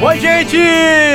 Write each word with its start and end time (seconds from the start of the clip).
Oi, 0.00 0.20
gente! 0.20 0.56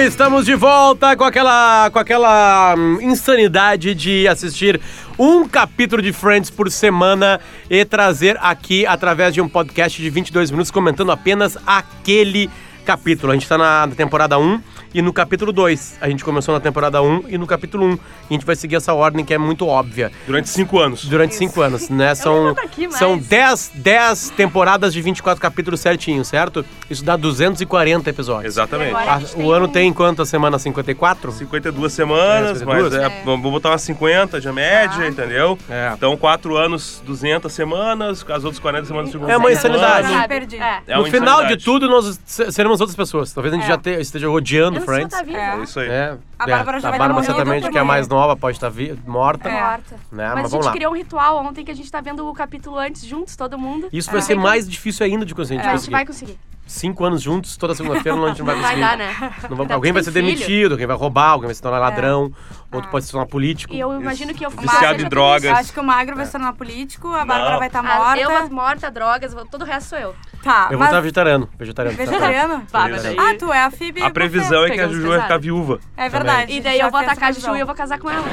Estamos 0.06 0.46
de 0.46 0.56
volta 0.56 1.16
com 1.16 1.24
aquela, 1.24 1.90
com 1.90 2.00
aquela 2.00 2.76
hum, 2.78 3.00
insanidade 3.02 3.96
de 3.96 4.28
assistir 4.28 4.80
um 5.18 5.48
capítulo 5.48 6.02
de 6.02 6.12
Friends 6.12 6.50
por 6.50 6.70
semana 6.70 7.40
e 7.70 7.86
trazer 7.86 8.38
aqui 8.42 8.86
através 8.86 9.34
de 9.34 9.40
um 9.40 9.48
podcast 9.48 10.02
de 10.02 10.10
22 10.10 10.52
minutos 10.52 10.70
comentando 10.70 11.14
apenas 11.14 11.58
aquele 11.66 12.50
capítulo. 12.84 13.32
A 13.32 13.36
gente 13.36 13.48
tá 13.48 13.58
na 13.58 13.88
temporada 13.96 14.38
1 14.38 14.62
e 14.94 15.02
no 15.02 15.12
capítulo 15.14 15.52
2. 15.52 15.98
A 16.02 16.10
gente 16.10 16.24
começou 16.24 16.54
na 16.54 16.60
temporada 16.60 17.02
1 17.02 17.26
e 17.30 17.38
no 17.38 17.48
capítulo 17.48 17.86
1. 17.86 17.94
E 17.94 17.98
a 18.30 18.34
gente 18.34 18.46
vai 18.46 18.56
seguir 18.56 18.76
essa 18.76 18.94
ordem 18.94 19.24
que 19.26 19.34
é 19.34 19.38
muito 19.38 19.66
óbvia. 19.68 20.12
Durante 20.26 20.50
cinco 20.50 20.80
anos. 20.80 21.06
Durante 21.06 21.36
5 21.36 21.62
anos, 21.62 21.90
né? 21.90 22.14
São, 22.16 22.50
aqui 22.50 22.92
são 22.92 23.18
10, 23.18 23.72
10 23.76 24.30
temporadas 24.32 24.94
de 24.94 25.02
24 25.02 25.42
capítulos 25.42 25.80
certinho, 25.80 26.24
certo? 26.24 26.66
Isso 26.90 27.04
dá 27.04 27.16
240 27.16 28.10
episódios. 28.10 28.54
Exatamente. 28.54 28.94
Agora 28.96 29.12
A- 29.12 29.18
o 29.18 29.22
tem 29.36 29.52
ano 29.54 29.66
um- 29.66 29.70
tem 29.70 29.94
quantas 29.94 30.30
semanas? 30.30 30.62
54? 30.62 31.32
52 31.32 31.92
semanas, 31.94 32.62
É, 32.62 32.66
mas 32.66 32.84
52? 32.84 32.94
é, 32.96 33.22
vamos 33.26 33.52
botar 33.52 33.70
umas 33.70 33.82
50 33.82 34.40
de 34.40 34.52
média, 34.52 35.08
entendeu? 35.08 35.58
É. 35.70 35.92
Então, 35.96 36.16
4 36.18 36.56
anos, 36.58 37.02
200 37.06 37.52
semanas, 37.52 38.26
as 38.30 38.44
outras 38.44 38.60
40 38.60 38.86
semanas 38.86 39.12
ficam 39.12 39.30
É 39.30 39.38
uma 39.38 39.52
insanidade. 39.52 40.28
perdi. 40.28 40.58
É. 40.58 40.82
É 40.88 40.96
no 40.96 41.02
uma 41.04 41.10
final 41.12 41.46
de 41.48 41.58
tudo, 41.58 41.88
nós 41.90 42.20
se- 42.26 42.52
seremos 42.52 42.80
outras 42.80 42.96
pessoas. 42.96 43.32
Talvez 43.34 43.54
a 43.54 43.58
gente 43.58 43.66
É. 43.66 43.70
já 43.70 43.78
te- 43.78 44.00
esteja 44.00 44.30
odiando 44.30 44.80
Friends. 44.86 45.18
tá 45.18 45.24
viva. 45.24 45.38
É. 45.38 45.56
É 45.60 45.64
isso 45.64 45.80
aí. 45.80 45.90
É, 45.90 46.18
A 46.40 46.44
é, 46.44 46.52
Bárbara 46.52 46.80
já 46.80 46.88
a 46.88 46.92
vai 46.92 47.00
Bárbara 47.00 47.24
certamente, 47.26 47.70
que 47.70 47.78
é 47.78 47.82
a 47.82 47.86
mais 47.86 48.08
nova, 48.08 48.36
pode 48.36 48.58
estar 48.58 48.70
vi- 48.70 48.98
morta. 49.06 49.50
É. 49.50 49.62
Morta. 49.62 49.96
Né? 50.12 50.26
Mas, 50.26 50.34
Mas, 50.36 50.46
a 50.46 50.48
vamos 50.50 50.52
gente 50.54 50.66
lá. 50.66 50.72
criou 50.72 50.92
um 50.94 50.96
ritual 50.96 51.38
ontem 51.46 51.64
que 51.66 51.72
a 51.72 51.76
gente 51.76 51.92
tá 51.92 52.02
vendo 52.02 52.28
o 52.28 52.34
capítulo 52.34 52.78
antes 52.78 53.04
juntos, 53.06 53.36
todo 53.36 53.58
mundo. 53.58 53.88
Isso 53.92 54.10
vai 54.12 54.20
É. 54.20 54.24
ser 54.24 54.36
mais 54.36 54.70
difícil 54.70 55.06
ainda 55.06 55.26
de 55.26 55.34
conseguir. 55.36 55.60
É, 55.60 55.62
a 55.62 55.64
gente 55.66 55.74
conseguir. 55.76 55.92
vai 55.92 56.06
conseguir. 56.06 56.40
Cinco 56.66 57.04
anos 57.04 57.22
juntos, 57.22 57.58
toda 57.58 57.76
segunda-feira, 57.76 58.18
a 58.18 58.28
gente 58.30 58.40
não 58.40 58.46
vai 58.46 58.56
Não 58.56 58.62
conseguir. 58.64 58.82
vai 58.82 58.90
dar, 58.92 58.98
né? 58.98 59.14
Não 59.44 59.50
vamos- 59.50 59.62
Ainda 59.64 59.74
alguém 59.76 59.92
vai 59.92 60.02
ser 60.02 60.12
tem 60.14 60.24
filho. 60.24 60.38
demitido, 60.38 60.72
alguém 60.72 60.88
vai 60.88 60.96
roubar, 60.96 61.32
alguém 61.32 61.48
vai 61.48 61.54
se 61.56 61.62
tornar 61.62 61.78
ladrão, 61.80 62.32
outro 62.78 62.90
pode 62.92 63.06
se 63.06 63.12
tornar 63.12 63.28
político. 63.28 63.74
E 63.74 63.80
eu 63.80 63.94
imagino 64.00 64.34
que 64.34 64.46
eu 64.46 64.50
Viciado 64.50 64.94
seja 64.96 65.06
em 65.06 65.10
drogas. 65.10 65.44
Eu 65.50 65.56
acho 65.56 65.74
que 65.74 65.80
o 65.80 65.84
Magro 65.84 66.16
vai 66.16 66.26
se 66.26 66.32
tornar 66.32 66.54
político, 66.54 67.08
a 67.14 67.26
Bárbara 67.26 67.58
vai 67.58 67.68
estar 67.68 67.80
Ah, 67.80 67.84
morta. 67.84 68.20
Eu 68.22 68.30
vou 68.30 68.50
morta, 68.50 68.92
drogas, 68.92 69.34
vou- 69.34 69.46
todo 69.46 69.62
o 69.64 69.66
resto 69.66 69.90
sou 69.90 69.98
eu. 70.00 70.16
Tá, 70.44 70.68
Eu 70.72 70.78
vou 70.78 70.86
estar 70.86 71.00
vegetariano. 71.00 71.48
Vegetariano. 71.58 71.98
Vegetariano? 71.98 72.64
Ah, 72.74 73.34
tu 73.40 73.52
é 73.54 73.64
a 73.64 73.72
Phoebe. 73.72 74.04
A 74.04 74.10
previsão 74.10 74.66
é 74.66 74.72
que 74.72 74.80
a 74.82 74.88
Juju 74.90 75.08
vai 75.10 75.22
ficar 75.22 75.38
viúva. 75.38 75.80
É 75.96 76.10
verdade. 76.10 76.52
E 76.52 76.60
daí 76.62 76.80
eu 76.80 76.92
vou 76.92 77.00
atacar 77.00 77.30
a 77.30 77.32
Juju 77.32 77.56
e 77.56 77.60
eu 77.62 77.66
vou 77.66 77.74
casar 77.76 77.98
com 77.98 78.10
ela. 78.10 78.24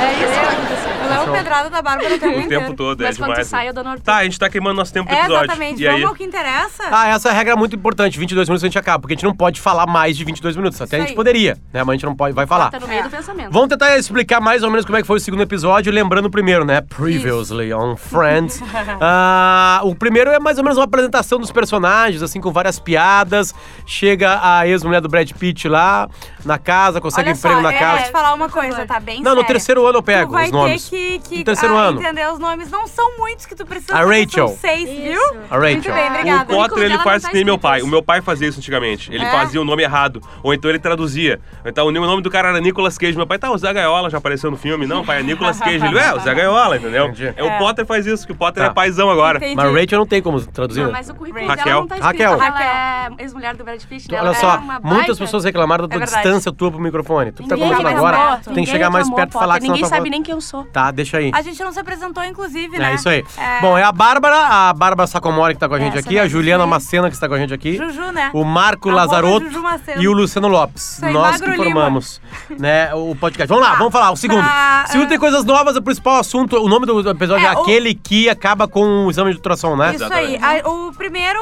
É 0.00 0.12
isso. 0.12 1.04
Tu 1.04 1.08
leva 1.08 1.32
pedrada 1.32 1.70
da 1.70 1.82
Bárbara 1.82 2.14
o 2.14 2.18
tempo 2.18 2.36
O 2.38 2.40
inteiro. 2.40 2.64
tempo 2.64 2.76
todo, 2.76 3.02
é 3.02 3.06
Mas 3.06 3.16
quando 3.18 3.30
demais. 3.30 3.46
sai, 3.46 3.68
eu 3.68 3.72
dou 3.74 3.84
no 3.84 4.00
Tá, 4.00 4.16
a 4.16 4.24
gente 4.24 4.38
tá 4.38 4.48
queimando 4.48 4.74
nosso 4.76 4.92
tempo 4.92 5.10
É, 5.12 5.18
episódio. 5.20 5.44
exatamente. 5.44 5.82
E 5.82 5.86
aí? 5.86 5.94
Vamos 5.94 6.08
ao 6.08 6.14
que 6.16 6.24
interessa. 6.24 6.82
Ah, 6.90 7.08
essa 7.08 7.30
regra 7.30 7.52
é 7.52 7.56
muito 7.56 7.76
importante. 7.76 8.18
22 8.18 8.48
minutos 8.48 8.64
a 8.64 8.66
gente 8.66 8.78
acaba, 8.78 8.98
porque 9.00 9.12
a 9.14 9.16
gente 9.16 9.24
não 9.24 9.34
pode 9.34 9.60
falar 9.60 9.86
mais 9.86 10.16
de 10.16 10.24
22 10.24 10.56
minutos. 10.56 10.80
Até 10.80 10.96
a 10.96 11.00
gente 11.00 11.10
aí. 11.10 11.14
poderia, 11.14 11.54
né? 11.72 11.84
Mas 11.84 11.88
a 11.88 11.92
gente 11.92 12.06
não 12.06 12.16
pode, 12.16 12.34
vai 12.34 12.46
falar. 12.46 12.70
Tá 12.70 12.80
no 12.80 12.88
meio 12.88 13.00
É. 13.00 13.02
do 13.04 13.10
pensamento. 13.10 13.52
Vamos 13.52 13.68
tentar 13.76 13.98
explicar 13.98 14.40
mais 14.40 14.62
ou 14.62 14.70
menos 14.70 14.84
como 14.84 14.96
é 14.96 15.00
que 15.00 15.06
foi 15.06 15.16
o 15.16 15.20
segundo 15.20 15.42
episódio, 15.42 15.92
lembrando 15.92 16.26
o 16.26 16.30
primeiro, 16.30 16.64
né? 16.64 16.80
Previously 16.80 17.72
on 17.72 17.96
Friends. 17.96 18.62
Ah, 19.00 19.80
o 19.82 19.94
primeiro 19.94 20.30
é 20.30 20.38
mais 20.38 20.58
ou 20.58 20.64
menos 20.64 20.78
uma 20.78 20.84
apresentação 20.84 21.38
dos 21.38 21.50
personagens, 21.50 22.22
assim, 22.22 22.40
com 22.40 22.52
várias 22.52 22.78
piadas. 22.78 23.54
Chega 23.86 24.38
a 24.42 24.66
ex-mulher 24.66 25.00
do 25.00 25.08
Brad 25.08 25.30
Pitt 25.32 25.68
lá 25.68 26.08
na 26.44 26.58
casa, 26.58 27.00
consegue 27.00 27.28
Olha 27.30 27.36
emprego 27.36 27.56
só, 27.56 27.62
na 27.62 27.72
é, 27.72 27.78
casa. 27.78 27.96
Vou 27.96 28.04
te 28.06 28.12
falar 28.12 28.34
uma 28.34 28.48
coisa, 28.48 28.86
tá 28.86 29.00
bem 29.00 29.16
Não, 29.22 29.30
no 29.32 29.40
séria. 29.40 29.46
terceiro 29.46 29.86
ano 29.86 29.98
eu 29.98 30.02
pego 30.02 30.30
tu 30.30 30.32
vai 30.32 30.46
os 30.46 30.52
nomes. 30.52 30.88
ter 30.88 30.96
que, 30.96 31.18
que 31.28 31.38
No 31.38 31.44
terceiro 31.44 31.76
ah, 31.76 31.80
ano. 31.82 32.00
entender 32.00 32.26
os 32.32 32.38
nomes. 32.38 32.70
Não 32.70 32.86
são 32.86 33.16
muitos 33.18 33.46
que 33.46 33.54
tu 33.54 33.64
precisa 33.66 33.94
A 33.94 34.04
Rachel. 34.04 34.48
São 34.48 34.56
seis, 34.56 34.88
Isso. 34.88 35.00
viu? 35.02 35.20
A 35.50 35.56
Rachel. 35.56 35.72
Muito 35.74 35.92
bem, 35.92 36.04
O 36.04 36.14
obrigada. 36.14 36.54
Potter, 36.54 36.82
ele 36.84 36.98
faz 36.98 37.22
tá 37.22 37.28
que 37.28 37.34
nem 37.34 37.44
meu 37.44 37.58
pai. 37.58 37.82
O 37.82 37.86
meu 37.86 38.02
pai 38.02 38.20
fazia 38.20 38.48
isso 38.48 38.58
antigamente. 38.58 39.12
Ele 39.12 39.24
É? 39.24 39.30
fazia 39.30 39.60
o 39.60 39.64
nome 39.64 39.82
errado. 39.82 40.20
Ou 40.42 40.52
então 40.54 40.70
ele 40.70 40.78
traduzia. 40.78 41.40
Então 41.64 41.86
o 41.86 41.92
nome 41.92 42.22
do 42.22 42.30
cara 42.30 42.48
era 42.48 42.60
Nicolas 42.60 42.98
Cage. 42.98 43.16
Meu 43.16 43.26
pai, 43.26 43.38
tá, 43.38 43.50
o 43.50 43.56
Zé 43.58 43.72
Gaiola 43.72 44.10
já 44.10 44.18
apareceu 44.18 44.50
no 44.50 44.56
filme. 44.56 44.86
Não, 44.86 45.04
pai, 45.04 45.20
é 45.20 45.22
Nicolas 45.22 45.58
Cage. 45.58 45.84
Ele, 45.84 45.98
é, 45.98 46.14
o 46.14 46.20
Zé 46.20 46.34
Gaiola, 46.34 46.76
entendeu? 46.76 47.06
Entendi. 47.06 47.32
É, 47.36 47.42
o 47.42 47.58
Potter 47.58 47.84
faz 47.86 48.06
isso, 48.06 48.26
que 48.26 48.32
o 48.32 48.36
Potter 48.36 48.62
Tá. 48.64 48.70
é 48.70 48.74
paizão 48.74 49.10
agora. 49.10 49.38
Entendi. 49.38 49.56
Mas 49.56 49.72
Rachel 49.72 49.98
não 49.98 50.06
tem 50.06 50.22
como 50.22 50.40
traduzir. 50.46 50.84
Não, 50.84 50.92
mas 50.92 51.08
o 51.08 51.14
currículo 51.14 51.46
Raquel. 51.46 51.64
dela 51.64 51.80
não 51.80 51.86
tá 51.88 51.96
escrito. 51.98 52.20
Raquel. 52.22 52.42
Ela 52.42 52.64
é 52.64 53.22
ex-mulher 53.22 53.56
do 53.56 53.64
Brad 53.64 53.82
Pitt. 53.84 54.14
Olha 54.14 54.34
só, 54.34 54.54
é 54.54 54.58
uma 54.58 54.80
muitas 54.80 55.18
pessoas 55.18 55.44
reclamaram 55.44 55.86
da 55.88 55.96
É 55.96 55.98
verdade. 55.98 56.22
Distância 56.36 56.52
tua 56.52 56.70
pro 56.70 56.80
microfone. 56.80 57.32
Tu 57.32 57.42
que 57.42 57.48
tá 57.48 57.56
conversando 57.56 57.86
reclamou, 57.86 58.06
agora, 58.06 58.40
tem 58.54 58.64
que 58.64 58.70
chegar 58.70 58.90
mais 58.90 59.08
perto 59.10 59.30
e 59.30 59.32
falar 59.32 59.54
que 59.58 59.62
Ninguém 59.66 59.80
tua 59.80 59.88
sabe 59.88 60.10
nem 60.10 60.22
quem 60.22 60.34
eu 60.34 60.40
sou. 60.40 60.64
Tá, 60.64 60.90
deixa 60.90 61.18
aí. 61.18 61.30
A 61.34 61.42
gente 61.42 61.62
não 61.62 61.72
se 61.72 61.80
apresentou, 61.80 62.22
inclusive, 62.24 62.78
né? 62.78 62.92
É 62.92 62.94
isso 62.94 63.08
aí. 63.08 63.24
É. 63.36 63.60
Bom, 63.60 63.76
é 63.78 63.82
a 63.82 63.92
Bárbara, 63.92 64.36
a 64.68 64.72
Bárbara 64.72 65.06
Sacomori 65.06 65.54
que 65.54 65.60
tá 65.60 65.68
com 65.68 65.74
a 65.74 65.78
gente 65.78 65.96
Essa 65.98 66.06
aqui, 66.06 66.18
a. 66.18 66.28
Juliana 66.28 66.66
Macena 66.66 67.08
que 67.08 67.14
está 67.14 67.28
com 67.28 67.34
a 67.34 67.38
gente 67.38 67.54
aqui. 67.54 67.76
Juju, 67.76 68.12
né? 68.12 68.30
O 68.34 68.44
Marco 68.44 68.90
Lazarotto 68.90 69.46
Juju 69.46 69.62
Macena. 69.62 70.02
e 70.02 70.08
o 70.08 70.12
Luciano 70.12 70.48
Lopes. 70.48 71.02
aí, 71.02 71.12
Nós 71.12 71.32
Magro 71.40 71.50
que 71.52 71.56
formamos 71.56 72.20
né, 72.58 72.92
o 72.94 73.14
podcast. 73.14 73.48
Vamos 73.48 73.64
lá, 73.64 73.72
Tá. 73.72 73.78
vamos 73.78 73.92
falar. 73.92 74.10
O 74.10 74.16
segundo. 74.16 74.42
Pra, 74.42 74.84
O 74.86 74.90
segundo 74.90 75.06
ah, 75.06 75.08
tem 75.08 75.18
coisas 75.18 75.44
novas, 75.44 75.76
o 75.76 75.82
principal 75.82 76.16
assunto. 76.18 76.56
O 76.56 76.68
nome 76.68 76.86
do 76.86 77.08
episódio 77.10 77.44
é, 77.46 77.50
É, 77.50 77.56
o- 77.56 77.62
aquele 77.62 77.94
que 77.94 78.28
acaba 78.28 78.66
com 78.68 79.06
o 79.06 79.10
exame 79.10 79.30
de 79.30 79.36
ultrassom, 79.36 79.76
né? 79.76 79.94
Isso 79.94 80.12
aí. 80.12 80.38
O 80.64 80.92
primeiro, 80.92 81.38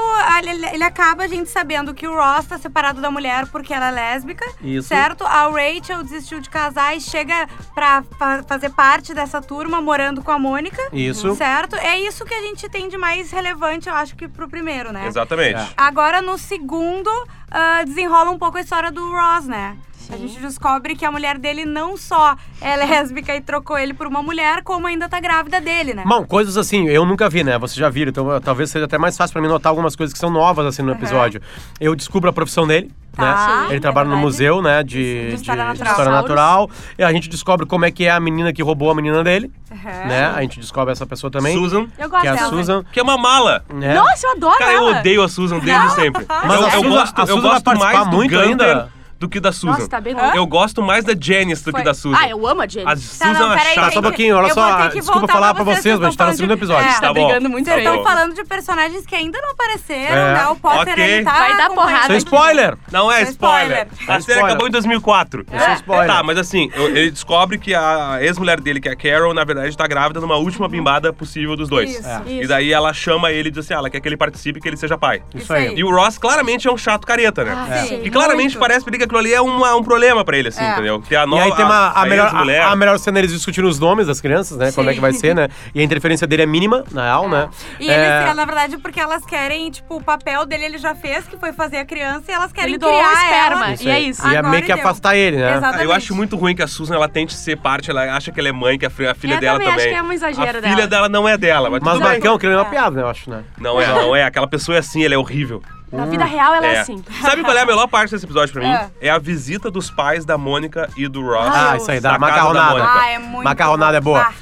ele 0.73 0.85
acaba 0.85 1.25
a 1.25 1.27
gente 1.29 1.49
sabendo 1.51 1.95
que 1.95 2.07
o 2.07 2.15
Ross 2.15 2.47
tá 2.47 2.59
separado 2.59 3.01
da 3.01 3.11
mulher 3.11 3.47
porque 3.49 3.73
ela 3.73 3.89
é 3.89 3.91
lésbica. 3.91 4.45
Isso. 4.63 4.82
Certo? 4.87 5.25
A 5.25 5.49
Rachel 5.49 6.03
desistiu 6.03 6.41
de 6.41 6.49
casar 6.51 6.97
e 6.97 7.01
chega 7.01 7.49
pra 7.75 8.03
fa- 8.19 8.43
fazer 8.47 8.71
parte 8.71 9.15
dessa 9.15 9.41
turma 9.41 9.81
morando 9.81 10.23
com 10.23 10.31
a 10.31 10.39
Mônica. 10.39 10.81
Isso. 10.93 11.35
Certo? 11.37 11.77
É 11.77 11.99
isso 12.01 12.25
que 12.25 12.35
a 12.35 12.41
gente 12.43 12.69
tem 12.69 12.89
de 12.89 12.97
mais 12.99 13.31
relevante, 13.31 13.89
eu 13.89 13.95
acho 13.95 14.15
que 14.17 14.29
pro 14.29 14.49
primeiro, 14.49 14.93
né? 14.93 15.07
Exatamente. 15.07 15.61
É. 15.61 15.69
Agora, 15.77 16.21
no 16.23 16.37
segundo, 16.39 17.11
ah, 17.51 17.83
desenrola 17.85 18.31
um 18.31 18.39
pouco 18.39 18.59
a 18.59 18.61
história 18.61 18.91
do 18.91 19.11
Ross, 19.11 19.47
né? 19.47 19.77
A 20.11 20.17
gente 20.17 20.39
descobre 20.41 20.95
que 20.97 21.05
a 21.05 21.11
mulher 21.13 21.39
dele 21.39 21.65
não 21.65 21.97
só 21.97 22.37
é 22.61 22.77
lésbica 22.77 23.35
e 23.35 23.41
trocou 23.41 23.79
ele 23.79 23.95
por 23.95 24.07
uma 24.07 24.23
mulher, 24.23 24.63
como 24.63 24.87
ainda 24.87 25.09
tá 25.09 25.21
grávida 25.21 25.61
dele, 25.61 25.95
né? 25.95 26.05
Bom, 26.07 26.25
coisas 26.25 26.57
assim, 26.57 26.89
eu 26.89 27.05
nunca 27.05 27.29
vi, 27.29 27.43
né? 27.45 27.59
Vocês 27.59 27.77
já 27.77 27.89
viram, 27.89 28.11
então 28.11 28.41
talvez 28.41 28.71
seja 28.71 28.85
até 28.87 28.99
mais 28.99 29.17
fácil 29.17 29.33
pra 29.33 29.43
mim 29.43 29.49
notar 29.49 29.71
algumas 29.71 29.95
coisas 29.97 30.13
que 30.13 30.19
são 30.19 30.31
novas, 30.31 30.67
assim, 30.67 30.83
no 30.83 30.93
episódio. 30.93 31.41
Eu 31.81 31.95
descubro 31.95 32.29
a 32.31 32.33
profissão 32.33 32.67
dele, 32.67 32.91
Tá, 33.15 33.23
né? 33.23 33.65
sim, 33.67 33.73
Ele 33.73 33.81
trabalha 33.81 34.07
no 34.07 34.13
verdade. 34.17 34.27
museu, 34.27 34.63
né? 34.63 34.83
De, 34.83 34.93
De 34.93 35.29
de- 35.31 35.35
história 35.35 35.63
de 35.63 35.69
natural. 35.69 35.91
história 35.93 36.13
natural. 36.13 36.71
E 36.99 37.05
a 37.05 37.13
gente 37.13 37.29
descobre 37.29 37.67
como 37.67 37.85
é 37.85 37.91
que 37.91 38.05
é 38.07 38.11
a 38.11 38.19
menina 38.21 38.53
que 38.53 38.63
roubou 38.63 38.91
a 38.91 38.95
menina 38.95 39.23
dele, 39.23 39.51
Uhum. 39.71 39.77
né? 40.09 40.33
A 40.35 40.41
gente 40.43 40.59
descobre 40.59 40.93
essa 40.93 41.07
pessoa 41.07 41.31
também. 41.31 41.55
Susan, 41.57 41.87
Eu 41.99 42.09
gosto 42.09 42.23
Que 42.23 42.29
é 42.29 42.31
a 42.31 42.35
dela. 42.35 42.49
Susan. 42.49 42.85
que 42.91 42.99
é 42.99 43.03
uma 43.03 43.19
mala. 43.19 43.65
Né? 43.73 43.95
Nossa, 43.95 44.27
eu 44.27 44.33
adoro 44.33 44.59
Cara, 44.59 44.73
eu 44.73 44.89
ela. 44.89 44.99
odeio 45.01 45.23
a 45.23 45.29
Susan 45.29 45.59
desde 45.59 45.91
sempre. 45.95 46.25
Mas 46.29 46.55
eu, 46.61 46.67
a 46.67 46.69
eu 46.75 46.83
Susan- 46.83 46.89
gosto, 46.89 47.19
a 47.19 47.25
eu 47.25 47.41
gosto 47.43 47.79
mais 47.79 48.01
do 48.09 48.17
muito 48.17 48.31
Gunter 48.31 48.49
ainda? 48.49 48.89
Do 49.23 49.29
que 49.29 49.41
da 49.41 49.53
Susan. 49.53 49.73
Nossa, 49.73 49.89
tá 49.89 50.01
bem 50.01 50.15
louco. 50.15 50.37
Eu 50.37 50.47
gosto 50.47 50.83
mais 50.83 51.05
da 51.05 51.15
Janice 51.19 51.65
do 51.65 51.71
Foi- 51.71 51.81
que 51.81 51.85
da 51.85 51.95
Susan. 51.95 52.19
Ah, 52.21 52.29
eu 52.29 52.47
amo 52.47 52.61
a 52.63 52.67
Jenny. 52.69 52.87
A 52.87 52.91
Tá, 52.91 52.97
Susan 52.97 53.33
não, 53.33 53.53
é 53.53 53.57
peraí, 53.57 53.75
chata. 53.75 53.93
Só 53.93 53.99
um 53.99 54.03
pouquinho, 54.03 54.37
olha 54.37 54.49
Eu 54.49 54.55
só, 54.55 54.67
vou 54.69 54.77
ter 54.83 54.89
que 54.91 54.95
desculpa 54.99 55.19
voltar 55.21 55.33
falar 55.33 55.55
pra 55.55 55.65
pra 55.65 55.75
vocês, 55.75 55.83
vocês, 55.83 55.95
mas 55.99 56.07
a 56.07 56.11
gente 56.11 56.19
tá 56.19 56.25
no 56.25 56.31
vocês 56.31 56.39
segundo 56.39 56.53
estão 56.55 56.69
falando 56.69 56.83
episódio. 56.83 56.95
de- 56.95 57.01
Tá 57.01 57.15
bom. 57.21 57.27
brigando 57.27 57.51
muito 57.51 57.65
Vocês 57.67 57.77
feio. 57.83 57.89
estão 57.91 58.05
falando 58.05 58.35
de 58.35 58.45
personagens 58.45 59.07
que 59.07 59.15
ainda 59.15 59.39
não 59.41 59.51
apareceram, 59.51 60.17
É. 60.17 60.35
né? 60.35 60.47
O 60.49 60.57
Potter, 60.57 60.93
Ok. 60.93 61.05
ele 61.05 61.25
tá... 61.25 61.33
Vai 61.33 61.57
dar 61.57 61.67
acompanhando. 61.67 61.75
porrada 61.75 62.05
Isso 62.05 62.13
é 62.13 62.17
spoiler! 62.19 62.79
Não 62.91 63.13
é 63.13 63.17
Isso 63.23 63.29
é 63.29 63.31
spoiler. 63.33 63.63
spoiler. 63.63 63.87
A 63.89 64.03
É 64.03 64.07
série 64.07 64.19
spoiler. 64.21 64.45
acabou 64.45 64.69
em 64.69 64.71
2004. 64.71 65.47
Isso 65.53 65.65
é 65.65 65.75
spoiler. 65.75 66.07
Tá, 66.07 66.23
mas 66.23 66.39
assim, 66.39 66.71
eu- 66.75 66.89
ele 66.89 67.11
descobre 67.11 67.59
que 67.59 67.75
a 67.75 68.19
ex-mulher 68.21 68.61
dele, 68.61 68.81
que 68.81 68.89
é 68.89 68.93
a 68.93 68.97
Carol, 68.97 69.33
na 69.35 69.45
verdade 69.45 69.77
tá 69.77 69.87
grávida 69.87 70.21
numa 70.21 70.37
última 70.37 70.69
bimbada 70.69 71.13
possível 71.13 71.57
dos 71.57 71.69
dois. 71.69 71.91
Isso. 71.99 72.09
É. 72.09 72.23
E 72.27 72.39
Isso. 72.41 72.49
daí 72.49 72.73
ela 72.73 72.93
chama 72.93 73.31
ele 73.31 73.49
e 73.49 73.51
diz 73.51 73.65
assim: 73.65 73.75
ah, 73.75 73.79
ela 73.79 73.91
quer 73.91 74.01
que 74.01 74.09
ele 74.09 74.17
participe 74.17 74.59
e 74.59 74.63
que 74.63 74.69
ele 74.69 74.77
seja 74.77 74.97
pai. 74.99 75.23
Isso 75.35 75.53
aí. 75.53 75.75
E 75.77 75.85
o 75.85 75.91
Ross 75.91 76.19
claramente 76.19 76.69
é 76.69 76.73
um 76.73 76.77
chato 76.77 77.07
careta, 77.07 77.45
né? 77.45 77.53
Ah, 77.57 77.85
sim. 77.87 78.01
E 78.05 78.11
claramente 78.11 78.51
Muito. 78.51 78.59
parece 78.59 78.81
que 78.85 78.91
aquilo 79.13 79.19
ali 79.19 79.33
é 79.35 79.41
uma- 79.41 79.77
um 79.77 79.83
problema 79.83 80.25
pra 80.25 80.37
ele, 80.37 80.49
assim, 80.49 80.63
É. 80.65 80.73
entendeu? 80.73 81.01
Que 81.01 81.15
a 81.15 81.25
E 81.25 81.27
nova, 81.27 81.45
aí 81.45 81.53
tem 81.55 81.65
uma, 81.65 81.89
a, 81.93 82.07
melhor, 82.07 82.35
a, 82.35 82.71
a 82.71 82.77
melhor 82.77 82.99
cena 82.99 83.19
eles 83.19 83.33
discutindo 83.33 83.69
os 83.69 83.79
nomes 83.79 84.07
das 84.07 84.21
crianças, 84.21 84.57
né? 84.57 84.73
Como 84.73 84.89
é 84.91 84.95
que 84.95 85.01
vai 85.01 85.13
ser, 85.13 85.35
né? 85.35 85.49
E 85.75 85.81
a 85.81 85.83
interferência 85.83 86.27
dele 86.27 86.43
é 86.43 86.47
mínima, 86.47 86.85
na 86.91 87.05
real, 87.05 87.29
né? 87.29 87.49
E 87.79 87.91
É, 87.91 88.23
eles, 88.25 88.35
na 88.37 88.45
verdade, 88.45 88.79
porque 88.79 88.99
elas 88.99 89.25
querem, 89.25 89.71
tipo, 89.71 89.97
o 89.97 90.03
papel 90.03 90.47
dele 90.47 90.65
ele 90.65 90.79
já 90.79 90.95
fez, 90.95 91.27
que 91.27 91.37
foi 91.37 91.53
fazer 91.53 91.79
a 91.79 91.85
criança, 91.85 92.31
e 92.31 92.35
elas 92.35 92.53
querem 92.53 92.71
Ele 92.71 92.79
doou 92.79 92.93
criar 92.93 93.13
esperma. 93.13 93.65
ela. 93.65 93.73
isso 93.75 93.85
e 93.85 93.89
é 93.91 93.95
aí. 93.95 94.09
isso. 94.09 94.23
E 94.27 94.35
é 94.35 94.39
Agora 94.39 94.49
meio 94.51 94.63
que 94.63 94.73
deu. 94.73 94.77
afastar 94.83 95.17
ele, 95.17 95.37
né? 95.37 95.57
Exato. 95.57 95.79
Ah, 95.79 95.85
eu 95.85 95.93
acho 95.93 96.15
muito 96.15 96.37
ruim 96.37 96.55
que 96.55 96.63
a 96.63 96.67
Susan 96.67 96.95
ela 96.95 97.09
tente 97.09 97.35
ser 97.35 97.57
parte, 97.57 97.91
ela 97.91 98.03
acha 98.17 98.33
que 98.33 98.41
ela 98.41 98.49
é 98.49 98.53
mãe, 98.53 98.79
que 98.79 98.87
a, 98.87 98.91
fi- 98.91 99.07
a 99.07 99.15
filha 99.15 99.35
Eu 99.35 99.41
dela 99.41 99.59
também 99.59 99.69
acho 99.69 99.79
também. 99.79 99.93
que 99.93 99.99
é 99.99 100.03
um 100.03 100.13
exagero 100.13 100.59
a 100.59 100.61
dela. 100.61 100.75
filha 100.75 100.87
dela 100.87 101.09
não 101.09 101.29
é 101.29 101.37
dela, 101.37 101.69
mas, 101.71 101.81
Mas 101.83 101.95
o 101.95 101.97
tudo 101.97 102.03
bem. 102.09 102.13
Marcão, 102.13 102.35
aquilo 102.37 102.53
é 102.53 102.57
uma 102.57 102.65
piada, 102.65 102.97
né? 102.97 103.03
Eu 103.03 103.09
acho, 103.09 103.29
né? 103.31 103.43
Não 103.59 103.81
é, 103.81 103.87
não 103.87 104.17
é. 104.17 104.25
Aquela 104.25 104.47
pessoa 104.47 104.77
é 104.77 104.79
assim, 104.79 105.05
ela 105.05 105.15
é 105.15 105.19
horrível. 105.19 105.63
Na 105.93 106.07
vida 106.07 106.25
real, 106.25 106.55
ela 106.55 106.67
é, 106.67 106.75
É. 106.77 106.81
assim. 106.81 107.03
Sabe 107.21 107.43
qual 107.43 107.55
é 107.57 107.61
a 107.61 107.67
melhor 107.67 107.87
parte 107.87 108.11
desse 108.13 108.25
episódio 108.25 108.53
pra 108.53 108.63
mim? 108.63 108.71
É. 108.73 108.89
É 109.09 109.11
a 109.11 109.19
visita 109.19 109.71
dos 109.71 109.91
pais 109.91 110.25
da 110.25 110.39
Mônica 110.39 110.89
e 110.97 111.07
do 111.07 111.21
Ross. 111.23 111.51
Ah, 111.55 111.77
isso 111.77 111.91
aí, 111.91 112.01
da 112.01 112.19
macarronada. 112.19 112.71
Mônica. 112.79 112.93
Ah, 113.01 113.09
é 113.11 113.19
muito 113.19 113.45
Macarronada 113.45 113.97
é 113.99 114.01
boa. 114.01 114.23
Ah, 114.23 114.33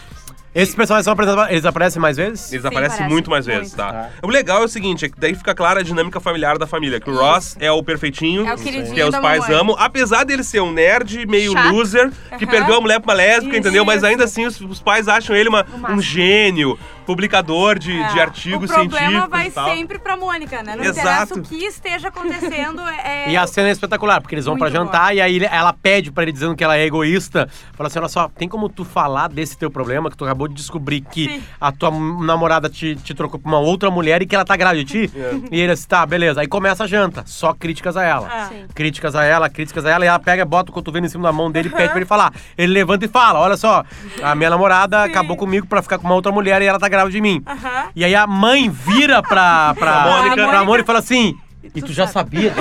Esses 0.52 0.75
personagens 0.75 1.05
são 1.05 1.12
apresentados, 1.12 1.50
eles 1.52 1.64
aparecem 1.64 2.02
mais 2.02 2.17
vezes? 2.17 2.50
Eles 2.52 2.62
Sim, 2.62 2.69
aparecem 2.69 2.97
parece. 2.99 3.12
muito 3.14 3.31
mais 3.31 3.47
vezes, 3.47 3.73
Muito. 3.73 3.76
tá? 3.76 4.08
O 4.20 4.26
legal 4.29 4.62
é 4.62 4.64
o 4.64 4.69
seguinte, 4.69 5.05
é 5.05 5.08
que 5.08 5.14
daí 5.17 5.32
fica 5.32 5.55
clara 5.55 5.79
a 5.79 5.82
dinâmica 5.85 6.19
familiar 6.19 6.58
da 6.58 6.67
família. 6.67 6.99
Que 7.00 7.08
o 7.08 7.17
Ross 7.17 7.56
é 7.61 7.70
o 7.70 7.81
perfeitinho, 7.85 8.44
É 8.44 8.55
o 8.55 8.56
que 8.56 9.03
os 9.05 9.11
da 9.12 9.20
pais 9.20 9.43
mamãe. 9.43 9.56
amam. 9.61 9.76
Apesar 9.79 10.25
dele 10.25 10.43
ser 10.43 10.61
um 10.61 10.73
nerd, 10.73 11.25
meio 11.26 11.53
Chato. 11.53 11.73
loser, 11.73 12.11
que 12.37 12.44
Aham. 12.44 12.50
perdeu 12.50 12.75
a 12.76 12.81
mulher 12.81 12.99
pra 13.00 13.11
uma 13.12 13.17
lésbica, 13.17 13.50
Isso. 13.56 13.61
entendeu? 13.61 13.85
Mas 13.85 14.03
ainda 14.03 14.25
assim 14.25 14.44
os, 14.44 14.61
os 14.61 14.81
pais 14.82 15.06
acham 15.06 15.37
ele 15.37 15.49
uma, 15.49 15.64
um 15.88 16.00
gênio. 16.03 16.76
Publicador 17.10 17.76
de, 17.78 17.92
de 17.92 18.18
É. 18.18 18.22
artigos 18.22 18.70
o 18.70 18.72
problema 18.74 19.00
científicos 19.00 19.30
vai 19.30 19.46
e 19.48 19.50
tal. 19.50 19.74
sempre 19.74 19.98
pra 19.98 20.16
Mônica, 20.16 20.62
né? 20.62 20.76
Não 20.76 20.84
Exato. 20.84 21.00
interessa 21.00 21.34
o 21.34 21.42
que 21.42 21.56
esteja 21.64 22.08
acontecendo. 22.08 22.80
É... 23.02 23.30
E 23.30 23.36
a 23.36 23.46
cena 23.46 23.68
é 23.68 23.72
espetacular, 23.72 24.20
porque 24.20 24.34
eles 24.34 24.44
vão 24.44 24.56
pra 24.58 24.68
jantar 24.70 25.14
e 25.14 25.20
aí 25.20 25.42
ela 25.44 25.72
pede 25.72 26.10
pra 26.12 26.22
ele 26.22 26.32
dizendo 26.32 26.54
que 26.54 26.62
ela 26.62 26.76
é 26.76 26.84
egoísta. 26.84 27.48
Fala 27.72 27.86
assim: 27.88 27.98
olha 27.98 28.08
só, 28.08 28.28
tem 28.28 28.48
como 28.48 28.68
tu 28.68 28.84
falar 28.84 29.28
desse 29.28 29.56
teu 29.56 29.70
problema 29.70 30.10
que 30.10 30.16
tu 30.16 30.24
acabou 30.24 30.46
de 30.48 30.54
descobrir 30.54 31.00
que 31.00 31.26
Sim. 31.26 31.42
a 31.60 31.72
tua 31.72 31.90
namorada 31.90 32.68
te, 32.68 32.94
te 32.96 33.14
trocou 33.14 33.40
pra 33.40 33.48
uma 33.50 33.58
outra 33.58 33.90
mulher 33.90 34.20
e 34.22 34.26
que 34.26 34.34
ela 34.34 34.44
tá 34.44 34.54
grávida 34.56 34.84
de 34.84 35.08
ti? 35.08 35.12
E 35.50 35.60
ele 35.60 35.72
assim, 35.72 35.86
tá, 35.88 36.04
beleza. 36.04 36.40
Aí 36.42 36.46
começa 36.46 36.84
a 36.84 36.86
janta, 36.86 37.22
só 37.26 37.54
críticas 37.54 37.96
a 37.96 38.04
ela. 38.04 38.28
Ah. 38.30 38.46
Sim. 38.48 38.66
Críticas 38.74 39.14
a 39.16 39.24
ela, 39.24 39.48
críticas 39.48 39.84
a 39.86 39.90
ela, 39.90 40.04
e 40.04 40.08
ela 40.08 40.18
pega, 40.18 40.44
bota 40.44 40.70
o 40.70 40.74
cotovelo 40.74 41.06
em 41.06 41.08
cima 41.08 41.24
da 41.24 41.32
mão 41.32 41.50
dele 41.50 41.68
e 41.68 41.72
pede 41.72 41.88
pra 41.88 41.96
ele 41.98 42.06
falar. 42.06 42.32
Ele 42.58 42.72
levanta 42.72 43.04
e 43.06 43.08
fala: 43.08 43.38
Olha 43.40 43.56
só, 43.56 43.82
a 44.22 44.34
minha 44.34 44.50
namorada 44.50 45.04
acabou 45.04 45.36
comigo 45.36 45.66
pra 45.66 45.80
ficar 45.82 45.98
com 45.98 46.04
uma 46.06 46.14
outra 46.14 46.30
mulher 46.30 46.60
e 46.60 46.66
ela 46.66 46.78
tá 46.78 46.88
grávida 46.88 47.00
de 47.08 47.20
mim. 47.20 47.43
Aham. 47.47 47.85
E 47.97 48.05
aí 48.05 48.14
a 48.14 48.26
mãe 48.26 48.69
vira 48.69 49.23
pra, 49.23 49.75
pra, 49.75 50.00
Mônica. 50.11 50.49
pra 50.49 50.64
Mônica 50.64 50.85
e 50.85 50.87
fala 50.87 50.99
assim: 50.99 51.35
E 51.75 51.81
tu 51.81 51.93
já 51.93 52.06
sabia? 52.06 52.52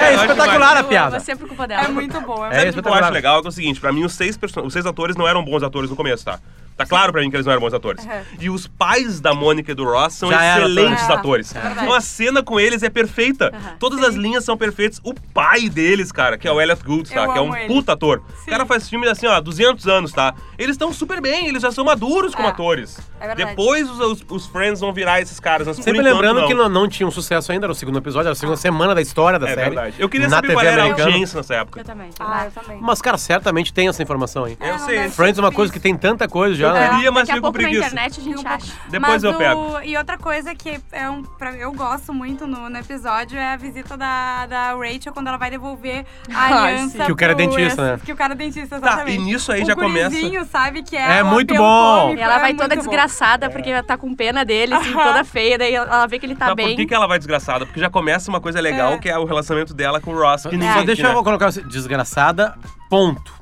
É 0.00 0.14
acho 0.14 0.24
espetacular 0.24 0.76
a 0.78 0.82
piada. 0.84 1.16
é 1.16 1.20
sempre 1.20 1.46
culpa 1.46 1.68
dela. 1.68 1.82
É 1.82 1.88
muito 1.88 2.18
bom. 2.22 2.42
É 2.46 2.48
É 2.48 2.50
Sabe 2.50 2.56
o 2.56 2.60
que 2.60 2.64
eu 2.64 2.68
espetacular. 2.70 3.02
acho 3.04 3.12
legal? 3.12 3.38
É, 3.38 3.40
que 3.42 3.46
é 3.46 3.50
o 3.50 3.52
seguinte, 3.52 3.78
pra 3.80 3.92
mim 3.92 4.02
os 4.02 4.14
seis, 4.14 4.34
perso- 4.34 4.60
os 4.62 4.72
seis 4.72 4.86
atores 4.86 5.14
não 5.14 5.28
eram 5.28 5.44
bons 5.44 5.62
atores 5.62 5.90
no 5.90 5.94
começo, 5.96 6.24
tá? 6.24 6.38
Tá 6.76 6.86
claro 6.86 7.12
pra 7.12 7.20
mim 7.20 7.28
que 7.30 7.36
eles 7.36 7.44
não 7.44 7.52
eram 7.52 7.60
bons 7.60 7.74
atores. 7.74 8.04
Uhum. 8.04 8.10
E 8.40 8.48
os 8.50 8.66
pais 8.66 9.20
da 9.20 9.34
Mônica 9.34 9.70
e 9.72 9.74
do 9.74 9.84
Ross 9.84 10.14
são 10.14 10.30
Já 10.30 10.58
excelentes 10.58 11.02
atores. 11.04 11.18
atores. 11.50 11.56
É 11.56 11.60
verdade. 11.60 11.80
Então 11.82 11.94
a 11.94 12.00
cena 12.00 12.42
com 12.42 12.58
eles 12.58 12.82
é 12.82 12.88
perfeita. 12.88 13.50
Uhum. 13.52 13.76
Todas 13.78 14.02
as 14.02 14.14
linhas 14.14 14.44
são 14.44 14.56
perfeitas. 14.56 14.98
O 15.04 15.12
pai 15.14 15.68
deles, 15.68 16.10
cara, 16.10 16.38
que 16.38 16.48
é 16.48 16.52
o 16.52 16.58
Elliot 16.60 16.82
Gould, 16.82 17.10
tá? 17.10 17.24
Eu 17.24 17.32
que 17.32 17.38
é 17.38 17.42
um 17.42 17.54
ele. 17.54 17.66
puta 17.66 17.92
ator. 17.92 18.22
Sim. 18.38 18.42
O 18.46 18.50
cara 18.50 18.64
faz 18.64 18.88
filme 18.88 19.06
assim, 19.08 19.26
ó, 19.26 19.32
há 19.34 19.40
200 19.40 19.86
anos, 19.88 20.12
tá? 20.12 20.34
Eles 20.58 20.74
estão 20.74 20.90
super 20.92 21.20
bem, 21.20 21.48
eles 21.48 21.60
já 21.62 21.70
são 21.70 21.84
maduros 21.84 22.34
como 22.34 22.48
É. 22.48 22.50
atores. 22.50 22.98
É 23.20 23.26
verdade. 23.26 23.50
Depois 23.50 23.90
os, 23.90 24.00
os, 24.00 24.24
os 24.30 24.46
Friends 24.46 24.80
vão 24.80 24.92
virar 24.94 25.20
esses 25.20 25.38
caras, 25.38 25.66
mas 25.66 25.76
Sempre 25.76 26.00
enquanto, 26.00 26.12
lembrando 26.14 26.40
não. 26.40 26.48
que 26.48 26.54
não, 26.54 26.68
não 26.70 26.88
tinha 26.88 27.06
um 27.06 27.10
sucesso 27.10 27.52
ainda, 27.52 27.66
era 27.66 27.72
o 27.72 27.74
segundo 27.74 27.98
episódio, 27.98 28.28
era 28.28 28.32
a 28.32 28.36
segunda 28.36 28.56
semana 28.56 28.94
da 28.94 29.02
história 29.02 29.38
da 29.38 29.46
É 29.46 29.54
série. 29.54 29.60
verdade. 29.70 29.96
Eu 29.98 30.08
queria 30.08 30.26
na 30.28 30.36
saber 30.36 30.48
TV 30.48 30.54
qual 30.58 30.66
era 30.66 30.80
a 30.80 30.84
americana. 30.84 31.08
audiência 31.10 31.36
nessa 31.36 31.54
época. 31.56 31.80
Eu 31.80 31.84
também. 31.84 32.08
Ah, 32.18 32.46
eu 32.46 32.62
também. 32.62 32.78
Mas, 32.80 33.02
cara, 33.02 33.18
certamente 33.18 33.74
tem 33.74 33.88
essa 33.88 34.02
informação 34.02 34.44
aí. 34.44 34.56
Eu 34.58 34.66
É, 34.66 34.70
não 34.72 34.78
sei. 34.78 35.08
Friends 35.10 35.38
é 35.38 35.42
uma 35.42 35.52
coisa 35.52 35.70
que 35.70 35.78
tem 35.78 35.94
tanta 35.94 36.26
coisa 36.26 36.54
já, 36.60 36.72
né? 36.72 36.88
queria, 36.90 37.10
mas 37.12 37.26
Daqui 37.28 37.38
a 37.38 37.42
pouco 37.42 37.58
na 37.58 37.62
preguiça. 37.64 37.86
internet 37.88 38.20
a 38.20 38.22
gente 38.22 38.46
acha. 38.46 38.72
Depois 38.88 39.12
Mas 39.12 39.24
eu 39.24 39.30
o- 39.32 39.38
pego. 39.38 39.80
E 39.82 39.96
outra 39.96 40.16
coisa 40.18 40.54
que 40.54 40.80
é 40.92 41.08
um, 41.10 41.22
pra- 41.22 41.56
eu 41.56 41.72
gosto 41.72 42.12
muito 42.14 42.46
no, 42.46 42.68
no 42.70 42.78
episódio 42.78 43.38
é 43.38 43.52
a 43.52 43.56
visita 43.56 43.96
da, 43.96 44.46
da 44.46 44.72
Rachel 44.74 45.12
quando 45.12 45.28
ela 45.28 45.36
vai 45.36 45.50
devolver 45.50 46.04
a 46.34 46.38
Ai, 46.44 46.52
aliança. 46.74 47.04
Que 47.04 47.12
o 47.12 47.16
cara 47.16 47.32
é 47.32 47.34
dentista, 47.34 47.82
né? 47.96 48.00
Que 48.04 48.12
o 48.12 48.16
cara 48.16 48.32
é 48.34 48.36
dentista, 48.36 48.80
Tá, 48.80 48.86
exatamente. 48.88 49.16
e 49.20 49.24
nisso 49.24 49.52
aí 49.52 49.62
o 49.62 49.66
já 49.66 49.74
começa- 49.74 50.44
sabe, 50.50 50.82
que 50.82 50.96
é 50.96 51.18
É 51.18 51.22
o 51.22 51.26
muito 51.26 51.54
bom. 51.54 52.14
E 52.16 52.20
ela 52.20 52.36
é 52.36 52.40
vai 52.40 52.52
toda 52.54 52.68
muito 52.74 52.84
bom. 52.84 52.90
desgraçada 52.90 53.48
porque 53.50 53.70
ela 53.70 53.82
tá 53.82 53.96
com 53.96 54.14
pena 54.14 54.44
dele, 54.44 54.74
assim, 54.74 54.92
toda 54.92 55.24
feia. 55.24 55.58
Daí 55.58 55.74
ela 55.74 56.06
vê 56.06 56.18
que 56.18 56.26
ele 56.26 56.34
tá 56.36 56.46
Mas 56.46 56.56
bem. 56.56 56.68
por 56.68 56.76
que, 56.76 56.86
que 56.86 56.94
ela 56.94 57.06
vai 57.06 57.18
desgraçada? 57.18 57.64
Porque 57.66 57.80
já 57.80 57.90
começa 57.90 58.28
uma 58.30 58.40
coisa 58.40 58.60
legal, 58.60 58.94
É. 58.94 58.98
que 58.98 59.08
é 59.08 59.18
o 59.18 59.24
relacionamento 59.24 59.72
dela 59.74 60.00
com 60.00 60.12
o 60.12 60.18
Ross. 60.18 60.42
Que 60.42 60.56
ninguém, 60.56 60.72
Só 60.72 60.82
deixa 60.82 61.06
eu 61.06 61.22
colocar 61.24 61.46
assim, 61.46 61.62
desgraçada, 61.68 62.54
ponto. 62.88 63.32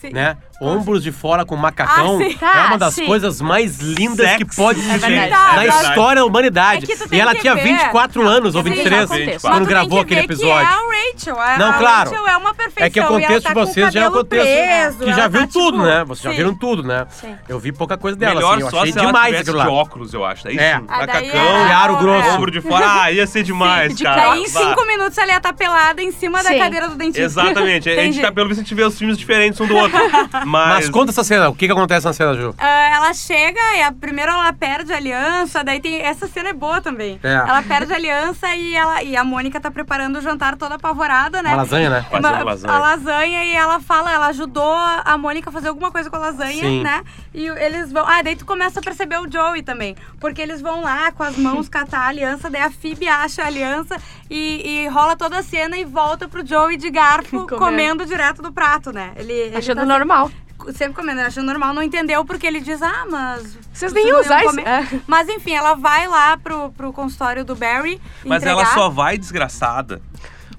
Sim. 0.00 0.10
Né? 0.12 0.36
Ombros 0.60 1.02
de 1.02 1.12
fora 1.12 1.44
com 1.44 1.54
macacão 1.56 2.16
Ah, 2.16 2.18
sim. 2.24 2.32
é 2.32 2.38
Tá, 2.38 2.66
uma 2.68 2.78
das 2.78 2.94
sim. 2.94 3.04
coisas 3.06 3.40
mais 3.40 3.78
lindas 3.78 4.26
Sexy. 4.26 4.44
que 4.44 4.56
pode 4.56 4.80
É 4.80 4.82
existir 4.84 5.08
verdade. 5.10 5.30
na 5.30 5.52
É 5.62 5.66
verdade. 5.66 5.88
história 5.88 6.22
da 6.22 6.26
humanidade. 6.26 6.84
É 6.84 6.86
que 6.86 6.96
tu 6.96 7.14
e 7.14 7.20
ela 7.20 7.34
que 7.34 7.40
tinha 7.42 7.54
ver. 7.54 7.62
24 7.64 8.26
anos 8.26 8.54
ou 8.54 8.62
Sim, 8.62 8.70
23 8.70 9.00
já 9.02 9.06
contexto. 9.06 9.40
quando 9.42 9.52
Mas 9.54 9.62
tu 9.62 9.68
gravou 9.68 9.88
tem 9.98 9.98
que 10.06 10.14
aquele 10.14 10.26
ver 10.26 10.32
episódio. 10.34 10.66
Que 10.68 10.74
é 10.74 10.76
a 10.76 11.12
Rachel. 11.12 11.40
A, 11.40 11.58
Não, 11.58 11.70
a 11.70 11.72
claro. 11.74 12.10
Rachel 12.10 12.28
é 12.28 12.36
uma 12.36 12.54
perfeição. 12.54 12.86
É 12.86 12.90
que 12.90 12.98
o 12.98 13.02
e 13.02 13.04
ela 13.04 13.12
contexto 13.20 13.42
tá 13.42 13.48
de 13.50 13.54
com 13.54 13.60
o 13.60 13.66
vocês 13.66 13.92
já 13.92 14.00
é 14.00 14.02
o 14.02 14.06
cabelo 14.06 14.24
contexto 14.24 14.46
preso, 14.46 14.98
que 14.98 15.04
ela 15.04 15.12
já 15.12 15.22
tá, 15.22 15.28
viu 15.28 15.46
tudo, 15.48 15.72
tipo, 15.72 15.82
né? 15.86 16.04
Vocês 16.04 16.22
já 16.22 16.30
sim. 16.30 16.36
viram 16.36 16.54
tudo, 16.54 16.82
né? 16.82 17.06
Sim. 17.10 17.36
Eu 17.48 17.58
vi 17.58 17.72
pouca 17.72 17.96
coisa 17.98 18.16
dela, 18.16 18.34
Melhor 18.36 18.54
assim. 18.54 18.62
Eu 18.62 18.70
só 18.70 18.78
achei 18.80 18.92
se 18.92 18.98
ela 18.98 19.06
demais 19.08 19.26
tivesse 19.26 19.42
aquilo 19.50 19.62
de 19.62 19.68
lá. 19.68 19.72
óculos, 19.74 20.14
eu 20.14 20.24
acho. 20.24 20.48
É. 20.48 20.50
sim, 20.52 20.58
Ah, 20.88 21.06
daí 21.06 21.26
macacão, 21.26 21.64
aro 21.76 21.96
grosso. 21.98 22.28
ombro 22.30 22.50
de 22.50 22.60
fora. 22.60 22.86
Ah, 23.02 23.12
ia 23.12 23.26
ser 23.26 23.42
demais, 23.42 23.94
de 23.94 24.02
cara. 24.04 24.30
Daí 24.30 24.40
em 24.44 24.50
Bah. 24.52 24.60
cinco 24.60 24.86
minutos 24.86 25.18
ela 25.18 25.32
ia 25.32 25.36
estar 25.36 25.52
pelada 25.52 26.02
em 26.02 26.10
cima 26.12 26.42
da 26.42 26.48
Sim. 26.50 26.58
cadeira 26.58 26.88
do 26.88 26.96
dentista. 26.96 27.20
Exatamente. 27.22 27.88
A 27.90 27.94
gente 27.94 28.00
Entendi. 28.08 28.20
tá, 28.22 28.32
pelo 28.32 28.48
visto, 28.48 28.60
a 28.60 28.62
gente 28.62 28.74
vê 28.74 28.84
os 28.84 28.96
filmes 28.98 29.18
diferentes 29.18 29.60
um 29.60 29.66
do 29.66 29.76
outro. 29.76 29.98
Mas, 30.46 30.74
Mas 30.84 30.90
conta 30.90 31.10
essa 31.10 31.24
cena, 31.24 31.48
o 31.48 31.54
que, 31.54 31.66
que 31.66 31.72
acontece 31.72 32.06
na 32.06 32.12
cena, 32.12 32.34
Ju? 32.34 32.54
Ah, 32.56 32.90
ela 32.94 33.12
chega 33.12 33.60
e 33.76 33.82
a, 33.82 33.90
primeiro 33.90 34.30
ela 34.30 34.52
perde 34.52 34.92
a 34.92 34.96
aliança, 34.96 35.64
daí 35.64 35.80
tem. 35.80 36.00
Essa 36.00 36.28
cena 36.28 36.50
é 36.50 36.52
boa 36.52 36.80
também. 36.80 37.18
É. 37.22 37.32
Ela 37.32 37.62
perde 37.62 37.92
a 37.92 37.96
aliança 37.96 38.54
e, 38.54 38.76
ela, 38.76 39.02
e 39.02 39.16
a 39.16 39.24
Mônica 39.24 39.60
tá 39.60 39.70
preparando 39.70 40.18
o 40.18 40.20
jantar 40.20 40.56
toda 40.56 40.76
apavorada, 40.76 41.42
né? 41.42 41.50
Uma 41.50 41.56
lasanha, 41.58 41.90
né? 41.90 42.06
Fazer 42.08 42.26
uma 42.26 42.44
lasanha. 42.44 42.72
A 42.74 42.78
lasanha 42.78 43.44
e 43.44 43.54
ela 43.54 43.80
fala, 43.80 44.12
ela 44.12 44.26
ajudou 44.28 44.72
a 44.72 45.18
Mônica 45.18 45.50
a 45.50 45.52
fazer 45.52 45.68
alguma 45.68 45.90
coisa 45.90 46.08
com 46.08 46.16
a 46.16 46.20
lasanha, 46.20 46.62
Sim. 46.62 46.82
né? 46.82 47.02
E 47.34 47.46
eles 47.46 47.92
vão. 47.92 48.06
Ah, 48.06 48.22
daí 48.22 48.36
tu 48.36 48.46
começa 48.46 48.78
a 48.78 48.82
perceber 48.82 49.18
o 49.18 49.30
Joey 49.30 49.62
também. 49.62 49.96
Porque 50.20 50.40
eles 50.40 50.60
vão 50.60 50.80
lá 50.80 51.10
com 51.10 51.24
as 51.24 51.36
mãos 51.36 51.68
catar 51.68 52.02
a 52.02 52.08
aliança, 52.08 52.48
daí 52.48 52.62
a 52.62 52.70
Phoebe 52.70 53.08
acha 53.08 53.42
a 53.42 53.46
aliança 53.46 53.96
e, 54.30 54.84
e 54.84 54.88
rola 54.88 55.16
toda 55.16 55.38
a 55.38 55.42
cena 55.42 55.76
e 55.76 55.84
volta 55.84 56.28
pro 56.28 56.46
Joey 56.46 56.76
de 56.76 56.88
garfo 56.90 57.46
Comendo. 57.46 57.58
comendo 57.58 58.06
direto 58.06 58.42
do 58.42 58.52
prato, 58.52 58.92
né? 58.92 59.12
Ele, 59.16 59.32
ele 59.32 59.56
Achando 59.56 59.78
tá 59.78 59.84
normal. 59.84 60.30
Sempre 60.72 60.94
comendo, 60.94 61.20
achando 61.20 61.46
normal, 61.46 61.74
não 61.74 61.82
entendeu 61.82 62.24
porque 62.24 62.46
ele 62.46 62.60
diz, 62.60 62.82
ah, 62.82 63.06
mas. 63.10 63.56
Vocês 63.72 63.92
nem 63.92 64.08
iam 64.08 64.20
usar 64.20 64.40
isso. 64.40 64.50
comer." 64.50 64.66
É. 64.66 65.00
Mas 65.06 65.28
enfim, 65.28 65.54
ela 65.54 65.74
vai 65.74 66.08
lá 66.08 66.36
pro, 66.36 66.70
pro 66.72 66.92
consultório 66.92 67.44
do 67.44 67.54
Barry. 67.54 68.00
mas 68.24 68.42
entregar. 68.42 68.62
ela 68.62 68.74
só 68.74 68.88
vai 68.88 69.18
desgraçada 69.18 70.00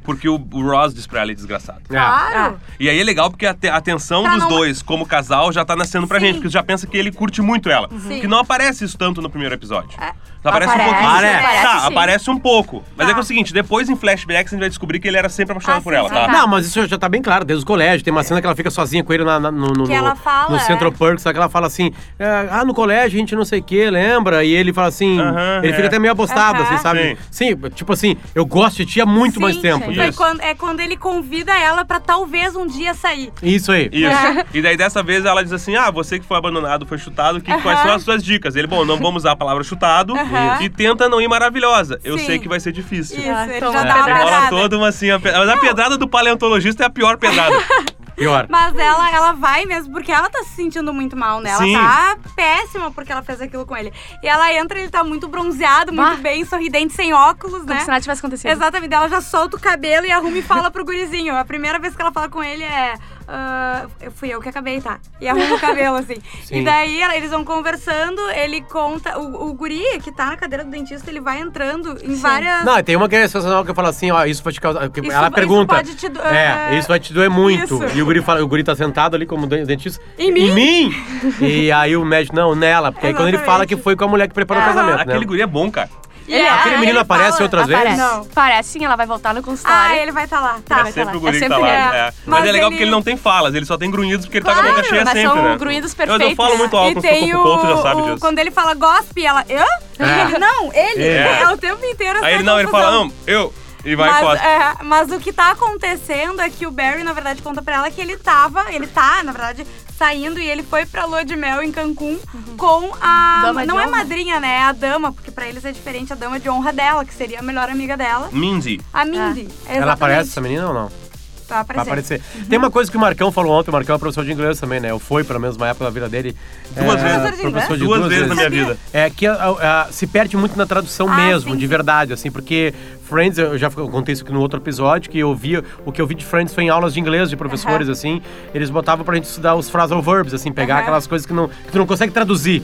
porque 0.07 0.27
o, 0.27 0.35
o 0.53 0.61
Ross 0.63 0.93
diz 0.93 1.05
pra 1.05 1.21
ela 1.21 1.31
ir 1.31 1.35
desgraçada. 1.35 1.81
É. 1.89 1.93
Claro. 1.93 2.57
E 2.79 2.89
aí 2.89 2.99
é 2.99 3.03
legal 3.03 3.29
porque 3.29 3.45
a, 3.45 3.53
te- 3.53 3.67
a 3.69 3.79
tensão 3.81 4.23
Pra 4.23 4.31
dos 4.33 4.43
não- 4.43 4.49
dois 4.49 4.81
como 4.81 5.05
casal 5.05 5.51
já 5.51 5.63
tá 5.63 5.75
nascendo 5.75 6.07
pra 6.07 6.19
Sim. 6.19 6.25
gente, 6.27 6.35
porque 6.35 6.47
você 6.49 6.53
já 6.53 6.63
pensa 6.63 6.87
que 6.87 6.97
ele 6.97 7.11
curte 7.11 7.41
muito 7.41 7.69
ela. 7.69 7.89
Sim. 8.07 8.21
Que 8.21 8.27
não 8.27 8.39
aparece 8.39 8.85
isso 8.85 8.97
tanto 8.97 9.21
no 9.21 9.29
primeiro 9.29 9.53
episódio. 9.53 9.91
É. 10.01 10.13
Aparece, 10.43 10.71
um 10.71 10.75
Aparece, 10.75 10.93
pouquinho. 10.93 11.09
aparece. 11.09 11.33
Tá, 11.33 11.49
Aparece, 11.49 11.81
sim. 11.87 11.93
aparece 11.93 12.29
um 12.31 12.37
pouco. 12.39 12.83
Mas 12.95 13.05
Tá. 13.07 13.11
é 13.11 13.13
que 13.13 13.19
é 13.19 13.23
o 13.23 13.25
seguinte, 13.25 13.53
depois 13.53 13.89
em 13.89 13.97
flashbacks 13.97 14.53
a 14.53 14.55
gente 14.55 14.59
vai 14.61 14.69
descobrir 14.69 14.99
que 14.99 15.07
ele 15.07 15.17
era 15.17 15.27
sempre 15.27 15.51
apaixonado 15.51 15.79
Ah, 15.79 15.81
por 15.83 15.91
sim, 15.91 15.99
ela, 15.99 16.07
sim. 16.07 16.15
tá? 16.15 16.25
Tá. 16.27 16.31
Não, 16.31 16.47
mas 16.47 16.65
isso 16.65 16.87
já 16.87 16.97
tá 16.97 17.09
bem 17.09 17.21
claro, 17.21 17.43
desde 17.43 17.65
o 17.65 17.67
colégio. 17.67 18.01
Tem 18.05 18.13
uma 18.13 18.23
cena 18.23 18.39
que 18.39 18.47
ela 18.47 18.55
fica 18.55 18.69
sozinha 18.69 19.03
com 19.03 19.11
ele 19.11 19.25
na- 19.25 19.39
na- 19.41 19.51
no, 19.51 19.67
no, 19.73 19.91
ela 19.91 20.15
fala, 20.15 20.51
no 20.51 20.55
é. 20.55 20.59
Central 20.59 20.91
Perks, 20.93 21.23
sabe? 21.23 21.33
que 21.33 21.39
ela 21.39 21.49
fala 21.49 21.67
assim: 21.67 21.91
é, 22.17 22.47
ah, 22.49 22.63
no 22.63 22.73
colégio 22.73 23.17
a 23.17 23.19
gente 23.19 23.35
não 23.35 23.43
sei 23.43 23.59
o 23.59 23.63
que, 23.63 23.89
lembra? 23.89 24.45
E 24.45 24.53
ele 24.53 24.71
fala 24.71 24.87
assim, 24.87 25.19
Aham, 25.19 25.59
ele 25.63 25.73
é. 25.73 25.75
fica 25.75 25.87
até 25.87 25.99
meio 25.99 26.11
abostado, 26.13 26.59
Aham. 26.61 26.73
assim, 26.75 26.77
sabe? 26.81 27.17
Sim. 27.29 27.55
tipo 27.75 27.91
assim, 27.91 28.15
eu 28.33 28.45
gosto 28.45 28.77
de 28.77 28.85
ti 28.85 29.01
há 29.01 29.05
muito 29.05 29.35
Sim, 29.35 29.41
mais 29.41 29.57
tempo. 29.57 29.91
Isso. 30.05 30.17
quando, 30.17 30.41
é 30.41 30.53
quando 30.55 30.79
ele 30.79 30.95
convida 30.97 31.57
ela 31.57 31.83
pra 31.85 31.99
talvez 31.99 32.55
um 32.55 32.65
dia 32.67 32.93
sair. 32.93 33.31
Isso 33.41 33.71
aí. 33.71 33.89
Isso. 33.91 34.07
É. 34.09 34.45
E 34.53 34.61
daí 34.61 34.77
dessa 34.77 35.01
vez 35.03 35.25
ela 35.25 35.43
diz 35.43 35.51
assim: 35.53 35.75
Ah, 35.75 35.89
você 35.91 36.19
que 36.19 36.25
foi 36.25 36.37
abandonado, 36.37 36.85
foi 36.85 36.97
chutado, 36.97 37.41
que, 37.41 37.51
quais 37.61 37.79
são 37.81 37.91
as 37.93 38.03
suas 38.03 38.23
dicas? 38.23 38.55
Ele, 38.55 38.67
bom, 38.67 38.85
não 38.85 38.97
vamos 38.97 39.23
usar 39.23 39.31
a 39.31 39.35
palavra 39.35 39.63
chutado 39.63 40.15
Aham. 40.15 40.59
e 40.61 40.69
tenta 40.69 41.09
não 41.09 41.19
ir 41.21 41.27
maravilhosa. 41.27 41.99
Eu 42.03 42.17
Sim. 42.17 42.25
sei 42.25 42.39
que 42.39 42.47
vai 42.47 42.59
ser 42.59 42.71
difícil. 42.71 43.17
Isso, 43.19 43.29
Ah, 43.29 43.45
ele 43.47 43.59
toma 43.59 43.71
já 43.73 43.79
uma 43.79 43.87
dá 43.87 43.95
uma 43.95 44.03
pedrada. 44.05 44.23
Pedrada. 44.25 44.49
toda 44.49 44.77
uma 44.77 44.87
assim. 44.87 45.09
a 45.11 45.19
pe- 45.19 45.31
Mas 45.31 45.49
a 45.49 45.57
pedrada 45.57 45.97
do 45.97 46.07
paleontologista 46.07 46.83
é 46.83 46.85
a 46.85 46.89
pior 46.89 47.17
pedrada. 47.17 47.55
Pior. 48.17 48.47
Mas 48.49 48.75
ela, 48.75 49.11
ela 49.11 49.31
vai 49.33 49.65
mesmo, 49.65 49.93
porque 49.93 50.11
ela 50.11 50.27
tá 50.27 50.43
se 50.43 50.49
sentindo 50.55 50.91
muito 50.91 51.15
mal, 51.15 51.39
né? 51.39 51.51
Ela 51.51 51.59
Sim. 51.63 51.73
tá 51.73 52.17
péssima 52.35 52.89
porque 52.91 53.11
ela 53.11 53.21
fez 53.21 53.39
aquilo 53.39 53.63
com 53.65 53.77
ele. 53.77 53.93
E 54.23 54.27
ela 54.27 54.51
entra, 54.53 54.79
ele 54.79 54.89
tá 54.89 55.03
muito 55.03 55.27
bronzeado, 55.27 55.93
muito 55.93 56.15
Bah. 56.15 56.21
bem, 56.21 56.43
sorridente, 56.43 56.93
sem 56.93 57.13
óculos, 57.13 57.59
Como 57.61 57.73
né? 57.73 57.81
se 57.81 57.87
nada 57.87 58.01
tivesse 58.01 58.19
acontecido. 58.19 58.49
Exatamente, 58.49 58.93
ela 58.93 59.07
já 59.07 59.21
solta 59.21 59.55
o 59.55 59.59
cabelo 59.59 60.05
e 60.07 60.11
arruma 60.11 60.35
e 60.37 60.41
fala 60.41 60.71
pro 60.71 60.83
gurizinho. 60.83 61.35
A 61.37 61.45
primeira 61.45 61.77
vez 61.77 61.95
que 61.95 62.01
ela 62.01 62.11
fala 62.11 62.27
com 62.27 62.43
ele 62.43 62.63
é. 62.63 62.95
Ah, 63.27 63.87
fui 64.15 64.29
eu 64.29 64.39
que 64.41 64.47
acabei, 64.49 64.79
tá? 64.79 64.99
E 65.19 65.27
arruma 65.27 65.55
o 65.55 65.59
cabelo, 65.59 65.97
assim. 65.97 66.15
Sim. 66.45 66.59
E 66.61 66.63
daí 66.63 67.01
ela- 67.01 67.15
eles 67.17 67.29
vão 67.29 67.43
conversando, 67.43 68.21
ele 68.31 68.61
conta. 68.61 69.19
O, 69.19 69.49
o 69.49 69.53
guri 69.53 69.83
que 70.01 70.11
tá 70.11 70.27
na 70.27 70.37
cadeira 70.37 70.63
do 70.63 70.71
dentista, 70.71 71.09
ele 71.11 71.19
vai 71.19 71.39
entrando 71.39 71.97
em 72.03 72.15
várias. 72.15 72.63
Não, 72.63 72.81
tem 72.81 72.95
uma 72.95 73.09
que 73.09 73.15
é 73.15 73.21
sensacional 73.27 73.65
que 73.65 73.71
eu 73.71 73.75
falo 73.75 73.89
assim, 73.89 74.11
ó, 74.11 74.23
isso 74.25 74.41
vai 74.43 74.53
te 74.53 74.61
causar. 74.61 74.89
que 74.89 75.01
Isso- 75.01 75.11
ela 75.11 75.27
isso 75.27 75.35
pergunta. 75.35 75.75
pode 75.75 75.95
te 75.95 76.07
do- 76.07 76.21
É, 76.21 76.71
é, 76.73 76.79
isso 76.79 76.87
vai 76.87 76.99
te 76.99 77.11
doer 77.13 77.29
muito. 77.29 77.83
isso. 77.83 77.97
E 77.97 78.01
o 78.01 78.05
guri, 78.05 78.21
fala, 78.21 78.41
o 78.43 78.47
guri 78.47 78.63
tá 78.63 78.75
sentado 78.75 79.15
ali 79.15 79.25
como 79.25 79.45
den- 79.45 79.65
dentista. 79.65 80.01
Em 80.17 80.31
mim? 80.31 80.47
Em 80.49 80.53
mim! 80.53 80.95
e 81.41 81.71
aí 81.71 81.97
o 81.97 82.05
médico, 82.05 82.35
não, 82.35 82.55
nela. 82.55 82.91
Porque 82.91 83.07
aí 83.07 83.13
quando 83.13 83.27
ele 83.27 83.39
fala 83.39 83.65
que 83.65 83.75
foi 83.75 83.95
com 83.95 84.05
a 84.05 84.07
mulher 84.07 84.27
que 84.27 84.33
preparou 84.33 84.63
o 84.63 84.65
Aham. 84.65 84.73
casamento, 84.73 85.01
Aquele 85.01 85.19
né? 85.19 85.25
guri 85.25 85.41
é 85.41 85.47
bom, 85.47 85.69
cara. 85.69 85.89
E 86.27 86.35
é, 86.35 86.49
Aquele 86.49 86.75
aí 86.75 86.79
menino 86.81 86.91
ele 86.97 86.99
aparece 86.99 87.31
fala- 87.37 87.43
outras 87.43 87.67
vezes? 87.67 87.81
Aparece. 87.81 88.01
Não. 88.01 88.25
Parece 88.25 88.69
sim, 88.71 88.83
ela 88.83 88.95
vai 88.97 89.05
voltar 89.07 89.33
no 89.33 89.41
consultório. 89.41 89.79
Ah, 89.91 89.95
ele 89.97 90.11
vai 90.11 90.25
estar 90.25 90.41
lá. 90.41 90.59
Tá. 90.65 90.79
é 90.79 90.83
vai 90.83 90.91
sempre 90.91 91.05
tá 91.05 91.11
o 91.11 91.13
lá. 91.15 91.19
guri 91.21 91.37
É 91.37 91.39
que 91.39 91.47
tá 91.49 91.55
sempre 91.55 91.71
lá. 91.71 91.73
ele. 91.87 91.97
é. 91.97 92.03
Mas, 92.03 92.13
Mas 92.25 92.39
é 92.39 92.51
legal 92.51 92.67
ele- 92.67 92.75
porque 92.75 92.83
ele 92.83 92.91
não 92.91 93.01
tem 93.01 93.15
falas, 93.17 93.55
ele 93.55 93.65
só 93.65 93.77
tem 93.77 93.89
grunhidos 93.89 94.25
porque 94.25 94.39
ele 94.39 94.45
tá 94.45 94.53
com 94.53 94.59
a 94.59 94.61
Claro, 94.61 94.75
boca 94.77 94.87
cheia 94.89 95.03
mas 95.05 95.13
sempre, 95.13 95.29
são 95.35 95.43
né? 95.43 95.57
grunhidos 95.57 95.91
Eu, 95.97 96.03
eu 96.05 96.07
perfeitos. 96.19 96.35
falo 96.35 96.57
muito 96.57 96.75
alto, 96.77 96.91
E 96.91 96.95
mas 96.95 97.03
tem 97.03 97.33
o 97.35 97.39
o. 97.39 97.43
Couto 97.43 97.67
já 97.67 97.77
sabe 97.81 98.01
disso. 98.03 98.17
Quando 98.19 98.39
ele 98.39 98.51
fala 98.51 98.73
gospe, 98.73 99.25
ela. 99.25 99.39
Hã? 99.41 100.03
É. 100.03 100.21
Ele, 100.25 100.37
não, 100.37 100.73
ele. 100.73 101.03
É. 101.03 101.41
É. 101.43 101.49
o 101.49 101.57
tempo 101.57 101.85
inteiro. 101.85 102.19
Aí 102.19 102.25
essa 102.25 102.35
ele 102.35 102.43
não, 102.43 102.59
ele 102.59 102.67
confusão. 102.67 102.89
fala, 102.91 103.03
não, 103.05 103.11
eu. 103.25 103.53
E 103.87 103.95
vai 103.95 104.21
mas, 104.21 104.41
é, 104.41 104.83
mas 104.83 105.11
o 105.11 105.17
que 105.17 105.31
tá 105.31 105.51
acontecendo 105.51 106.41
é 106.41 106.49
que 106.49 106.67
o 106.67 106.71
Barry, 106.71 107.03
na 107.03 107.13
verdade, 107.13 107.41
conta 107.41 107.61
pra 107.61 107.75
ela 107.75 107.89
que 107.89 108.01
ele 108.01 108.17
tava, 108.17 108.65
ele 108.69 108.85
tá, 108.85 109.23
na 109.23 109.31
verdade, 109.31 109.65
saindo 109.97 110.41
e 110.41 110.45
ele 110.45 110.61
foi 110.61 110.85
pra 110.85 111.05
lua 111.05 111.23
de 111.23 111.37
mel 111.37 111.63
em 111.63 111.71
Cancún 111.71 112.19
com 112.57 112.91
a. 112.99 113.43
Dama 113.43 113.61
de 113.61 113.67
não 113.67 113.79
é 113.79 113.83
honra. 113.87 113.97
madrinha, 113.97 114.39
né? 114.41 114.57
É 114.57 114.63
a 114.63 114.73
dama, 114.73 115.13
porque 115.13 115.31
pra 115.31 115.47
eles 115.47 115.63
é 115.63 115.71
diferente 115.71 116.11
a 116.11 116.17
dama 116.17 116.37
de 116.37 116.49
honra 116.49 116.73
dela, 116.73 117.05
que 117.05 117.13
seria 117.13 117.39
a 117.39 117.41
melhor 117.41 117.69
amiga 117.69 117.95
dela. 117.95 118.27
Mindy. 118.33 118.81
A 118.91 119.05
Mindy. 119.05 119.47
Ela 119.65 119.93
aparece, 119.93 120.31
essa 120.31 120.41
menina 120.41 120.67
ou 120.67 120.73
não? 120.73 121.06
Vai 121.47 121.63
Vai 121.63 121.75
aparecer. 121.77 122.15
aparecer. 122.15 122.21
Tem 122.49 122.57
uma 122.59 122.69
coisa 122.69 122.91
que 122.91 122.97
o 122.97 122.99
Marcão 122.99 123.31
falou 123.31 123.53
ontem, 123.57 123.69
o 123.69 123.73
Marcão 123.73 123.95
é 123.95 123.99
professor 123.99 124.25
de 124.25 124.31
inglês 124.31 124.59
também, 124.59 124.79
né? 124.79 124.91
Eu 124.91 124.99
fui, 124.99 125.23
pelo 125.23 125.39
menos 125.39 125.55
na 125.57 125.67
época 125.67 125.85
da 125.85 125.91
vida 125.91 126.09
dele. 126.09 126.35
Duas 126.71 127.01
é, 127.01 127.19
vezes. 127.19 127.37
De 127.37 127.51
Professor 127.51 127.77
de 127.77 127.83
Duas 127.83 128.07
vezes 128.07 128.27
na 128.27 128.35
minha 128.35 128.49
vida. 128.49 128.77
É 128.91 129.09
que 129.09 129.25
a- 129.25 129.33
a- 129.33 129.81
a- 129.83 129.91
se 129.91 130.05
perde 130.07 130.35
muito 130.35 130.57
na 130.57 130.65
tradução 130.65 131.07
Ah, 131.11 131.15
mesmo, 131.15 131.51
sim, 131.51 131.57
de 131.57 131.63
sim. 131.63 131.67
verdade, 131.69 132.13
assim, 132.13 132.29
porque 132.29 132.73
Friends, 133.07 133.37
eu 133.39 133.57
já 133.57 133.69
contei 133.69 134.11
isso 134.11 134.21
aqui 134.23 134.33
no 134.33 134.41
outro 134.41 134.59
episódio, 134.59 135.09
que 135.09 135.17
eu 135.17 135.33
vi, 135.33 135.57
o 135.85 135.93
que 135.93 136.01
eu 136.01 136.05
vi 136.05 136.13
de 136.13 136.25
Friends 136.25 136.53
foi 136.53 136.65
em 136.65 136.69
aulas 136.69 136.93
de 136.93 136.99
inglês 136.99 137.29
de 137.29 137.37
professores, 137.37 137.87
assim, 137.87 138.21
eles 138.53 138.69
botavam 138.69 139.05
pra 139.05 139.15
gente 139.15 139.23
estudar 139.23 139.55
os 139.55 139.69
phrasal 139.69 140.01
verbs, 140.01 140.33
assim, 140.33 140.51
pegar 140.51 140.73
Aham. 140.75 140.81
aquelas 140.81 141.07
coisas 141.07 141.25
que, 141.25 141.31
não, 141.31 141.47
que 141.47 141.71
tu 141.71 141.77
não 141.77 141.87
consegue 141.87 142.11
traduzir, 142.11 142.61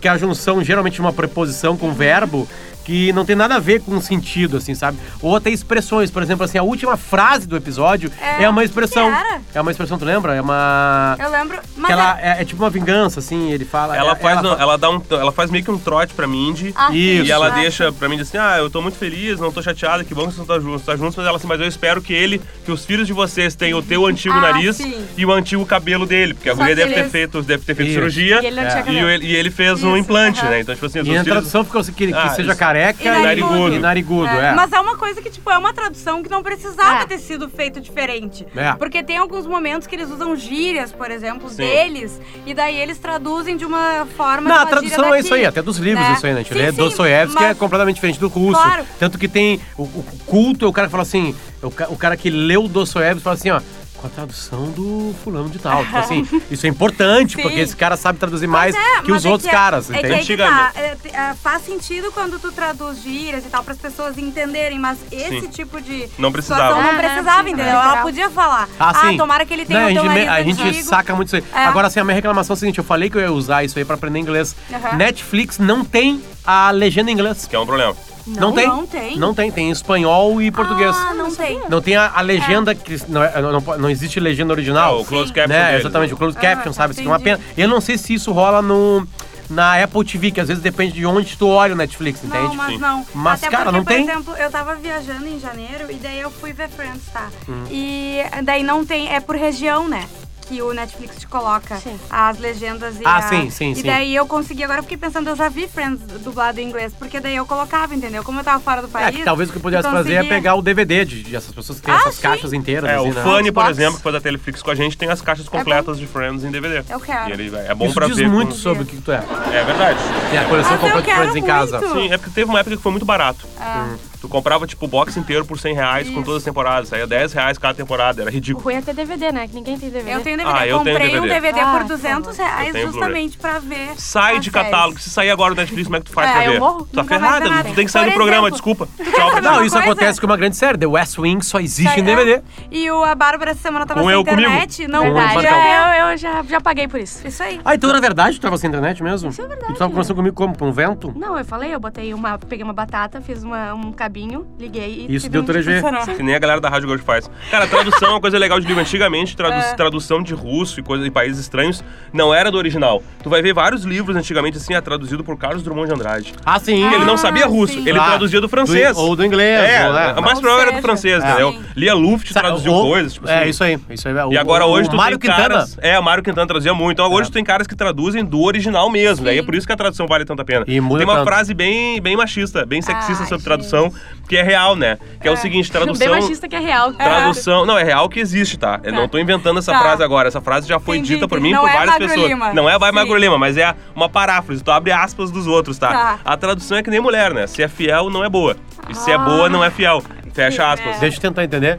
que 0.00 0.06
é 0.06 0.10
a 0.12 0.16
junção 0.16 0.62
geralmente 0.62 0.94
de 0.94 1.00
uma 1.00 1.12
preposição 1.12 1.76
com 1.76 1.88
um 1.88 1.92
verbo, 1.92 2.46
que 2.84 3.12
não 3.12 3.24
tem 3.24 3.36
nada 3.36 3.56
a 3.56 3.58
ver 3.58 3.80
com 3.80 4.00
sentido, 4.00 4.56
assim, 4.56 4.74
sabe? 4.74 4.98
Ou 5.20 5.36
até 5.36 5.50
expressões, 5.50 6.10
por 6.10 6.22
exemplo, 6.22 6.44
assim, 6.44 6.58
a 6.58 6.62
última 6.62 6.96
frase 6.96 7.46
do 7.46 7.56
episódio 7.56 8.10
é, 8.20 8.44
É, 8.44 8.48
uma 8.48 8.64
expressão. 8.64 9.10
que 9.10 9.16
era? 9.16 9.40
É 9.54 9.60
uma 9.60 9.70
expressão, 9.70 9.98
tu 9.98 10.04
lembra? 10.04 10.34
É 10.34 10.40
uma. 10.40 11.16
Eu 11.18 11.30
lembro. 11.30 11.58
Mas 11.76 11.86
que 11.86 11.92
ela 11.92 12.20
é- 12.20 12.38
é, 12.38 12.42
é 12.42 12.44
tipo 12.44 12.62
uma 12.62 12.70
vingança, 12.70 13.20
assim, 13.20 13.50
ele 13.52 13.64
fala. 13.64 13.96
Ela 13.96 14.12
é- 14.12 14.16
faz, 14.16 14.38
ela- 14.38 14.56
ela, 14.60 14.78
dá 14.78 14.90
um, 14.90 15.00
ela 15.10 15.32
faz 15.32 15.50
meio 15.50 15.64
que 15.64 15.70
um 15.70 15.78
trote 15.78 16.14
pra 16.14 16.26
Mindy. 16.26 16.72
Ah. 16.76 16.92
Isso. 16.92 17.26
E 17.26 17.30
ela 17.30 17.50
deixa 17.50 17.92
pra 17.92 18.08
mim 18.08 18.20
assim: 18.20 18.36
Ah, 18.38 18.56
eu 18.58 18.70
tô 18.70 18.80
muito 18.82 18.96
feliz, 18.98 19.38
não 19.38 19.52
tô 19.52 19.62
chateada, 19.62 20.04
que 20.04 20.14
bom 20.14 20.22
que 20.26 20.34
vocês 20.34 20.40
estão 20.40 20.60
juntos, 20.60 20.82
tá 20.84 20.96
juntos, 20.96 21.16
mas 21.16 21.26
ela 21.26 21.36
assim, 21.36 21.46
mas 21.46 21.60
eu 21.60 21.66
espero 21.66 22.00
que 22.02 22.12
ele, 22.12 22.40
que 22.64 22.72
os 22.72 22.84
filhos 22.84 23.06
de 23.06 23.12
vocês 23.12 23.54
tenham 23.54 23.78
o 23.78 23.82
teu 23.82 24.06
antigo 24.06 24.34
Ah, 24.36 24.40
nariz 24.40 24.76
sim. 24.76 25.04
e 25.16 25.24
o 25.26 25.32
antigo 25.32 25.64
cabelo 25.66 26.06
dele. 26.06 26.34
Porque 26.34 26.48
a 26.50 26.54
guria 26.54 26.74
que 26.74 26.82
deve 26.82 26.94
ter 26.94 27.08
feito, 27.10 27.42
deve 27.42 27.64
ter 27.64 27.74
feito 27.74 27.88
Isso. 27.88 27.98
cirurgia. 27.98 28.40
E 28.42 28.46
ele 28.46 28.56
não 28.60 28.68
tinha 28.68 28.82
e, 28.92 28.98
ele, 29.14 29.26
e 29.26 29.36
ele 29.36 29.50
fez 29.50 29.82
um 29.82 29.90
Isso, 29.90 29.98
implante, 29.98 30.40
aham. 30.40 30.50
né? 30.50 30.60
Então, 30.60 30.74
tipo 30.74 30.86
assim, 30.86 31.00
os 31.00 31.06
E 31.06 31.10
filhos- 31.10 31.24
tradução 31.26 31.64
ficou 31.64 31.80
assim, 31.80 31.92
que, 31.92 32.06
que 32.08 32.12
Ah, 32.14 32.28
seja 32.30 32.50
isso. 32.50 32.58
Careca 32.72 33.04
E 33.04 33.22
narigudo. 33.22 33.74
e 33.74 33.78
narigudo, 33.78 34.28
É, 34.28 34.48
é. 34.50 34.52
Mas 34.54 34.72
é 34.72 34.80
uma 34.80 34.96
coisa 34.96 35.20
que, 35.20 35.30
tipo, 35.30 35.50
é 35.50 35.58
uma 35.58 35.72
tradução 35.72 36.22
que 36.22 36.30
não 36.30 36.42
precisava 36.42 37.02
É. 37.02 37.06
ter 37.06 37.18
sido 37.18 37.48
feito 37.48 37.80
diferente. 37.80 38.46
É. 38.56 38.72
Porque 38.74 39.02
tem 39.02 39.16
alguns 39.18 39.46
momentos 39.46 39.86
que 39.86 39.94
eles 39.94 40.10
usam 40.10 40.34
gírias, 40.36 40.92
por 40.92 41.10
exemplo, 41.10 41.48
Sim. 41.48 41.56
deles, 41.56 42.20
e 42.46 42.54
daí 42.54 42.76
eles 42.76 42.98
traduzem 42.98 43.56
de 43.56 43.64
uma 43.64 44.06
forma. 44.16 44.48
Não, 44.48 44.56
a 44.60 44.66
tradução 44.66 45.04
gíria 45.04 45.16
é 45.16 45.20
isso 45.20 45.34
aí, 45.34 45.40
daqui, 45.42 45.48
até 45.58 45.62
dos 45.62 45.76
livros 45.78 46.06
né? 46.06 46.14
isso 46.14 46.26
aí, 46.26 46.32
né? 46.32 46.40
A 46.40 46.42
gente 46.42 46.52
Sim, 46.52 46.58
lê 46.58 46.70
sim, 46.70 46.76
Dostoiévski, 46.76 47.38
que 47.38 47.44
é 47.44 47.48
mas- 47.48 47.58
completamente 47.58 47.94
diferente 47.96 48.18
do 48.18 48.28
russo. 48.28 48.60
Claro. 48.60 48.84
Tanto 48.98 49.18
que 49.18 49.28
tem 49.28 49.60
o, 49.76 49.82
o 49.82 50.04
culto, 50.26 50.64
é 50.64 50.68
o 50.68 50.72
cara 50.72 50.86
que 50.88 50.90
fala 50.92 51.02
assim, 51.02 51.34
o, 51.62 51.66
o 51.66 51.96
cara 51.96 52.16
que 52.16 52.30
leu 52.30 52.68
Dostoiévski 52.68 53.22
fala 53.22 53.34
assim, 53.34 53.50
ó, 53.50 53.60
com 54.02 54.08
a 54.08 54.10
tradução 54.10 54.64
do 54.72 55.14
fulano 55.22 55.48
de 55.48 55.58
tal. 55.58 55.84
Tipo 55.84 55.96
assim, 55.96 56.28
isso 56.50 56.66
é 56.66 56.68
importante, 56.68 57.36
Sim. 57.36 57.42
porque 57.42 57.60
esse 57.60 57.76
cara 57.76 57.96
sabe 57.96 58.18
traduzir 58.18 58.48
mais 58.48 58.74
é, 58.74 59.02
que 59.02 59.12
os 59.12 59.24
é 59.24 59.28
outros 59.28 59.48
que 59.48 59.54
é- 59.54 59.58
caras, 59.58 59.88
é 59.88 59.92
que 59.94 59.98
entende? 60.00 60.14
aí 60.14 60.26
que 60.26 60.36
tá, 60.36 60.72
é, 60.74 60.96
é, 61.12 61.34
faz 61.34 61.64
sentido 61.64 62.10
quando 62.12 62.38
tu 62.40 62.50
traduz 62.52 63.00
gírias 63.02 63.44
e 63.46 63.48
tal, 63.48 63.62
para 63.62 63.72
as 63.74 63.78
pessoas 63.78 64.18
entenderem, 64.18 64.78
mas 64.78 64.98
esse 65.10 65.40
Sim. 65.42 65.48
tipo 65.48 65.80
de 65.80 66.08
Não 66.18 66.32
precisava. 66.32 66.62
situação 66.62 66.80
Ah, 66.90 66.92
não 66.92 66.98
precisava, 67.00 67.48
entendeu? 67.48 67.66
é. 67.66 67.70
Ela 67.70 67.96
podia 68.02 68.28
falar, 68.28 68.68
Ah, 68.78 68.94
sim. 68.94 69.16
tomara 69.16 69.46
que 69.46 69.54
ele 69.54 69.64
tenha 69.64 69.80
Não, 69.80 69.86
o 69.86 69.90
a 69.90 69.92
teu 69.94 70.02
gente, 70.02 70.12
me- 70.14 70.24
nariz 70.26 70.58
a 70.58 70.62
gente 70.64 70.68
antigo. 70.78 70.88
saca 70.88 71.14
muito 71.14 71.28
isso 71.28 71.36
aí. 71.36 71.44
É. 71.54 71.66
Agora, 71.66 71.86
assim, 71.86 72.00
a 72.00 72.04
minha 72.04 72.14
reclamação 72.14 72.54
é 72.54 72.56
a 72.56 72.58
seguinte: 72.58 72.78
eu 72.78 72.84
falei 72.84 73.08
que 73.08 73.16
eu 73.16 73.20
ia 73.20 73.32
usar 73.32 73.62
isso 73.64 73.78
aí 73.78 73.84
pra 73.84 73.94
aprender 73.94 74.18
inglês. 74.18 74.56
Aham. 74.72 74.96
Netflix 74.96 75.58
não 75.58 75.84
tem 75.84 76.22
a 76.44 76.70
legenda 76.72 77.10
em 77.10 77.14
inglês. 77.14 77.46
Que 77.46 77.54
é 77.54 77.58
um 77.58 77.66
problema. 77.66 77.94
Não, 78.26 78.52
tem. 78.52 78.66
não 78.66 78.86
tem. 78.86 79.16
Não 79.18 79.34
tem, 79.34 79.50
tem 79.50 79.68
em 79.68 79.70
espanhol 79.70 80.40
e 80.40 80.50
português. 80.50 80.94
Ah, 80.96 81.14
não 81.14 81.34
tem. 81.34 81.60
Não 81.68 81.80
tem 81.80 81.96
a, 81.96 82.12
a 82.14 82.20
legenda 82.20 82.74
que. 82.74 82.98
Não, 83.08 83.22
é- 83.22 83.40
não, 83.40 83.60
não 83.78 83.90
existe 83.90 84.18
legenda 84.20 84.52
original. 84.52 84.96
Ah, 84.96 85.00
o 85.00 85.04
closed 85.04 85.32
caption 85.34 85.48
né? 85.56 85.78
Exatamente, 85.78 86.14
o 86.14 86.16
closed 86.16 86.38
Ah, 86.38 86.40
caption, 86.40 86.72
sabe? 86.72 86.92
Isso 86.92 87.00
aqui 87.00 87.08
é 87.08 87.12
uma 87.12 87.20
pena. 87.20 87.40
Eu 87.56 87.68
não 87.68 87.80
sei 87.80 87.98
se 87.98 88.14
isso 88.14 88.32
rola 88.32 88.62
no. 88.62 89.06
Na 89.50 89.82
Apple 89.82 90.02
TV, 90.02 90.30
que 90.30 90.40
às 90.40 90.48
vezes 90.48 90.62
depende 90.62 90.94
de 90.94 91.04
onde 91.04 91.36
tu 91.36 91.46
olha 91.46 91.74
o 91.74 91.76
Netflix, 91.76 92.24
entende? 92.24 92.46
Não, 92.48 92.54
mas 92.54 92.72
Sim. 92.72 92.78
não. 92.78 93.06
Mas, 93.12 93.42
Até 93.42 93.50
cara, 93.54 93.64
porque, 93.64 93.76
não 93.76 93.84
por 93.84 93.92
tem? 93.92 94.02
exemplo, 94.04 94.34
eu 94.36 94.50
tava 94.50 94.74
viajando 94.76 95.26
em 95.28 95.38
janeiro 95.38 95.90
e 95.90 95.94
daí 95.94 96.20
eu 96.20 96.30
fui 96.30 96.54
ver 96.54 96.70
Friends, 96.70 97.02
tá? 97.12 97.28
Hum. 97.46 97.64
E 97.70 98.20
daí 98.44 98.62
não 98.62 98.86
tem, 98.86 99.12
é 99.12 99.20
por 99.20 99.36
região, 99.36 99.86
né? 99.88 100.06
Que 100.52 100.60
o 100.60 100.74
Netflix 100.74 101.18
te 101.18 101.26
coloca 101.26 101.76
Sim. 101.76 101.98
as 102.10 102.38
legendas 102.38 103.00
e 103.00 103.06
Ah, 103.06 103.16
a- 103.16 103.22
sim, 103.22 103.48
sim, 103.48 103.70
E 103.72 103.76
sim. 103.76 103.82
daí 103.84 104.14
eu 104.14 104.26
consegui, 104.26 104.62
agora 104.62 104.80
eu 104.80 104.82
fiquei 104.82 104.98
pensando, 104.98 105.30
eu 105.30 105.34
já 105.34 105.48
vi 105.48 105.66
Friends 105.66 106.02
dublado 106.22 106.60
em 106.60 106.68
inglês, 106.68 106.92
porque 106.98 107.20
daí 107.20 107.36
eu 107.36 107.46
colocava, 107.46 107.94
entendeu? 107.94 108.22
Como 108.22 108.38
eu 108.40 108.44
tava 108.44 108.60
fora 108.60 108.82
do 108.82 108.88
É, 108.88 108.90
país. 108.90 109.16
que 109.16 109.24
talvez 109.24 109.48
o 109.48 109.52
que 109.52 109.56
eu 109.56 109.62
pudesse 109.62 109.88
eu 109.88 109.92
fazer 109.92 110.12
é 110.12 110.24
pegar 110.24 110.54
o 110.56 110.60
DVD 110.60 111.06
de, 111.06 111.22
de 111.22 111.34
essas 111.34 111.54
pessoas 111.54 111.80
que 111.80 111.86
têm 111.86 111.94
Ah, 111.94 112.00
essas 112.00 112.16
sim. 112.16 112.20
caixas 112.22 112.52
inteiras. 112.52 112.90
É, 112.90 112.96
assim, 112.96 113.10
o 113.10 113.14
né? 113.14 113.22
Fanny, 113.22 113.50
por 113.50 113.64
exemplo, 113.70 113.96
que 113.96 114.02
foi 114.02 114.12
da 114.12 114.20
Teleflix 114.20 114.62
com 114.62 114.70
a 114.70 114.74
gente, 114.74 114.98
tem 114.98 115.08
as 115.08 115.22
caixas 115.22 115.48
completas 115.48 115.98
de 115.98 116.06
Friends 116.06 116.44
em 116.44 116.50
DVD. 116.50 116.84
Eu 116.92 117.00
quero. 117.00 117.30
E 117.30 117.32
ele, 117.32 117.56
é 117.56 117.74
bom 117.74 117.86
Isso 117.86 117.94
pra 117.94 118.06
diz 118.08 118.16
ver. 118.18 118.28
muito 118.28 118.50
com- 118.50 118.54
sobre 118.56 118.82
o 118.82 118.86
que 118.86 119.00
tu 119.00 119.10
é. 119.10 119.24
É 119.54 119.64
verdade. 119.64 119.98
Tem 120.28 120.38
a 120.38 120.44
coleção 120.44 120.76
completa 120.76 121.00
de 121.02 121.14
Friends 121.14 121.36
em 121.36 121.42
casa. 121.42 121.80
muito. 121.80 121.94
Sim, 121.94 122.12
é 122.12 122.18
porque 122.18 122.30
teve 122.34 122.50
uma 122.50 122.60
época 122.60 122.76
que 122.76 122.82
foi 122.82 122.92
muito 122.92 123.06
barato. 123.06 123.46
Ah, 123.58 123.94
Tu 124.22 124.28
comprava, 124.28 124.66
tipo, 124.68 124.84
o 124.84 124.88
box 124.88 125.16
inteiro 125.16 125.44
por 125.44 125.58
100 125.58 125.74
reais 125.74 126.06
com 126.08 126.14
Isso. 126.14 126.22
todas 126.24 126.38
as 126.38 126.44
temporadas. 126.44 126.88
Saía 126.88 127.06
10 127.06 127.32
reais 127.32 127.58
cada 127.58 127.74
temporada. 127.74 128.22
Era 128.22 128.30
O 128.30 128.32
ridículo. 128.32 128.64
ruim 128.64 128.76
é 128.76 128.80
ter 128.80 128.94
DVD, 128.94 129.32
né? 129.32 129.48
Que 129.48 129.54
ninguém 129.54 129.76
tem 129.76 129.90
DVD. 129.90 130.14
Eu 130.14 130.20
tenho 130.20 130.36
DVD. 130.38 130.56
Ah, 130.58 130.66
eu 130.66 130.78
tenho 130.78 130.96
Comprei 130.96 131.18
um 131.18 131.22
DVD. 131.22 131.34
DVD 131.52 131.60
Ah, 131.60 131.70
por 131.72 131.78
por 131.80 131.88
200 131.88 132.36
favor. 132.36 132.50
reais 132.52 132.74
Eu 132.74 132.86
justamente 132.86 133.36
pra 133.36 133.58
ver. 133.58 133.90
Sai 133.98 134.38
de 134.38 134.48
séries. 134.50 134.70
catálogo. 134.70 135.00
Se 135.00 135.10
sair 135.10 135.30
agora 135.30 135.50
no 135.50 135.56
Netflix, 135.56 135.84
como 135.88 135.96
é 135.96 136.00
que 136.00 136.06
tu 136.06 136.12
faz 136.12 136.30
É, 136.30 136.32
pra 136.34 136.44
eu 136.46 136.52
ver? 136.52 136.60
morro. 136.60 136.86
Tu 136.86 136.94
tá 136.94 137.04
ferrada, 137.04 137.64
tu 137.64 137.74
tem 137.74 137.84
que 137.84 137.90
sair 137.90 138.04
Por 138.04 138.10
do 138.12 138.14
programa, 138.14 138.48
exemplo, 138.48 138.50
desculpa. 138.74 138.88
Tchau. 139.12 139.42
Não, 139.42 139.64
isso 139.64 139.74
coisa? 139.74 139.78
acontece 139.90 140.20
com 140.20 140.26
uma 140.28 140.36
grande 140.36 140.56
série. 140.56 140.78
The 140.78 140.86
West 140.86 141.18
Wing 141.18 141.42
só 141.44 141.58
existe 141.58 141.98
em 141.98 142.02
É. 142.02 142.06
DVD. 142.06 142.42
E 142.70 142.88
o, 142.92 143.02
a 143.02 143.16
Bárbara 143.16 143.50
essa 143.50 143.60
semana 143.60 143.84
tava 143.86 144.00
Com 144.00 144.06
sem 144.06 144.14
eu 144.14 144.24
comigo. 144.24 144.40
internet. 144.48 144.86
Não 144.86 145.02
Verdade. 145.02 145.46
É, 145.46 146.00
eu, 146.00 146.04
eu 146.12 146.16
já, 146.16 146.42
já 146.44 146.60
paguei 146.60 146.86
por 146.86 147.00
isso. 147.00 147.26
Isso 147.26 147.42
aí. 147.42 147.60
Ah, 147.64 147.74
então 147.74 147.92
na 147.92 147.98
verdade 147.98 148.38
tu 148.38 148.42
tava 148.42 148.56
sem 148.56 148.68
internet 148.68 149.02
mesmo? 149.02 149.30
Isso 149.30 149.42
é 149.42 149.48
verdade. 149.48 149.72
E 149.72 149.74
tu 149.74 149.78
tava 149.78 149.90
conversando 149.90 150.14
comigo 150.16 150.36
como? 150.36 150.56
Com 150.56 150.68
um 150.68 150.72
vento? 150.72 151.12
Não, 151.16 151.36
eu 151.36 151.44
falei, 151.44 151.74
eu 151.74 151.80
botei 151.80 152.14
uma. 152.14 152.38
Peguei 152.38 152.62
uma 152.62 152.72
batata, 152.72 153.20
fiz 153.20 153.42
uma, 153.42 153.74
um 153.74 153.90
cabinho, 154.12 154.46
liguei 154.60 155.06
e. 155.08 155.14
Isso 155.14 155.28
deu 155.30 155.40
um 155.40 155.44
3G. 155.46 155.80
Funcionou. 155.80 156.16
Que 156.16 156.22
nem 156.22 156.34
a 156.34 156.38
galera 156.38 156.60
da 156.60 156.68
Rádio 156.68 156.86
Gold 156.86 157.02
faz. 157.02 157.30
Cara, 157.50 157.66
tradução 157.66 158.08
é 158.08 158.12
uma 158.12 158.20
coisa 158.20 158.36
legal 158.38 158.60
de 158.60 158.66
livro. 158.66 158.82
Antigamente, 158.82 159.34
tradu 159.36 159.56
É. 159.56 159.74
tradução 159.74 160.22
de 160.22 160.34
russo 160.34 160.78
e 160.80 160.82
coisa 160.82 161.02
de 161.02 161.10
países 161.10 161.38
estranhos 161.40 161.82
não 162.12 162.34
era 162.34 162.50
do 162.50 162.58
original. 162.58 163.02
Tu 163.22 163.30
vai 163.30 163.40
ver 163.40 163.54
vários 163.54 163.84
livros 163.84 164.14
antigamente 164.16 164.58
assim, 164.58 164.74
é 164.74 164.80
traduzido 164.80 165.24
por 165.24 165.38
Carlos 165.38 165.62
Drummond 165.62 165.88
de 165.88 165.94
Andrade. 165.94 166.34
Ah, 166.44 166.58
sim. 166.58 166.84
ele 166.92 167.04
não 167.06 167.14
Ah, 167.14 167.18
sabia 167.18 167.46
russo, 167.46 167.72
sim. 167.74 167.88
ele 167.88 167.98
Ah, 167.98 168.04
traduzia 168.04 168.40
do 168.40 168.48
francês. 168.48 168.94
do- 168.96 169.02
ou 169.02 169.16
do 169.16 169.24
inglês, 169.24 169.60
É, 169.70 169.86
ou, 169.86 169.92
né? 169.94 170.14
a 170.16 170.20
mais 170.20 170.36
Ou 170.36 170.42
provável 170.42 170.66
era 170.68 170.76
do 170.76 170.82
francês, 170.82 171.22
é. 171.24 171.28
entendeu? 171.28 171.56
Lia 171.74 171.94
Luft, 171.94 172.30
traduziu 172.32 172.72
ou- 172.72 172.88
coisas, 172.90 173.14
tipo 173.14 173.28
É, 173.28 173.40
assim. 173.40 173.48
isso 173.50 173.64
aí. 173.64 173.78
Isso 173.90 174.08
aí. 174.08 174.14
E 174.32 174.36
agora 174.36 174.66
hoje 174.66 174.88
o 174.88 174.90
tu 174.90 174.96
Mário 174.96 175.18
tem 175.18 175.30
Quintana. 175.30 175.48
caras... 175.54 175.78
É, 175.80 175.98
o 175.98 176.02
Mário 176.02 176.22
Quintana 176.22 176.46
traduzia 176.46 176.74
muito. 176.74 177.00
Então 177.00 177.10
hoje 177.12 177.28
É. 177.28 177.30
tu 177.30 177.32
tem 177.32 177.44
caras 177.44 177.66
que 177.66 177.74
traduzem 177.76 178.24
do 178.24 178.42
original 178.42 178.90
mesmo. 178.90 179.24
Daí 179.24 179.38
é 179.38 179.42
por 179.42 179.54
isso 179.54 179.66
que 179.66 179.72
a 179.72 179.76
tradução 179.76 180.06
vale 180.06 180.24
tanto 180.24 180.42
a 180.42 180.44
pena. 180.44 180.64
E 180.66 180.80
muda 180.80 180.98
tem 180.98 181.06
uma 181.06 181.16
tanto. 181.18 181.26
frase 181.26 181.54
bem, 181.54 182.00
bem 182.00 182.16
machista, 182.16 182.66
bem 182.66 182.82
sexista 182.82 183.22
Ai, 183.22 183.28
sobre 183.28 183.44
tradução, 183.44 183.92
que 184.28 184.36
é 184.36 184.42
real, 184.42 184.74
né? 184.76 184.98
Que 185.20 185.28
é, 185.28 185.30
o 185.30 185.36
seguinte, 185.36 185.70
tradução... 185.70 186.06
Bem 186.10 186.20
machista 186.20 186.48
que 186.48 186.56
é 186.56 186.58
real. 186.58 186.92
Tradução. 186.94 187.66
Não, 187.66 187.78
é 187.78 187.82
real 187.84 188.08
que 188.08 188.18
existe, 188.20 188.56
tá? 188.56 188.80
Eu 188.82 188.92
não 188.92 189.08
tô 189.08 189.18
inventando 189.18 189.58
essa 189.58 189.72
Tá. 189.72 189.80
frase 189.80 190.02
agora. 190.02 190.28
Essa 190.28 190.40
frase 190.40 190.66
já 190.68 190.78
foi 190.80 190.96
Entendi, 190.98 191.14
dita 191.14 191.28
por 191.28 191.40
mim 191.40 191.52
Não 191.52 191.60
por 191.60 191.68
é 191.70 191.72
várias 191.72 191.90
Magro 191.94 192.08
pessoas. 192.08 192.28
Lima. 192.28 192.52
Não 192.54 192.68
é 192.70 192.78
vai. 192.78 192.92
Magro 192.92 193.16
Lima, 193.16 193.36
mas 193.38 193.56
é 193.56 193.74
uma 193.94 194.08
paráfrase. 194.08 194.62
Tu 194.62 194.70
abre 194.70 194.92
aspas 194.92 195.30
dos 195.30 195.46
outros, 195.46 195.78
tá? 195.78 195.92
Tá. 195.92 196.18
A 196.24 196.36
tradução 196.36 196.78
é 196.78 196.82
que 196.82 196.90
nem 196.90 197.00
mulher, 197.00 197.34
né? 197.34 197.46
Se 197.46 197.62
é 197.62 197.68
fiel, 197.68 198.08
não 198.10 198.24
é 198.24 198.28
boa. 198.28 198.56
E 198.88 198.94
se 198.94 199.10
é 199.10 199.14
Ah. 199.14 199.18
boa, 199.18 199.48
não 199.48 199.62
é 199.64 199.70
fiel. 199.70 200.02
Fecha 200.32 200.70
aspas. 200.72 200.98
Deixa 200.98 201.18
eu 201.18 201.20
tentar 201.20 201.44
entender. 201.44 201.78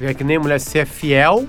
É 0.00 0.12
que 0.12 0.24
nem 0.24 0.38
mulher, 0.38 0.58
se 0.58 0.78
é 0.78 0.84
fiel. 0.84 1.46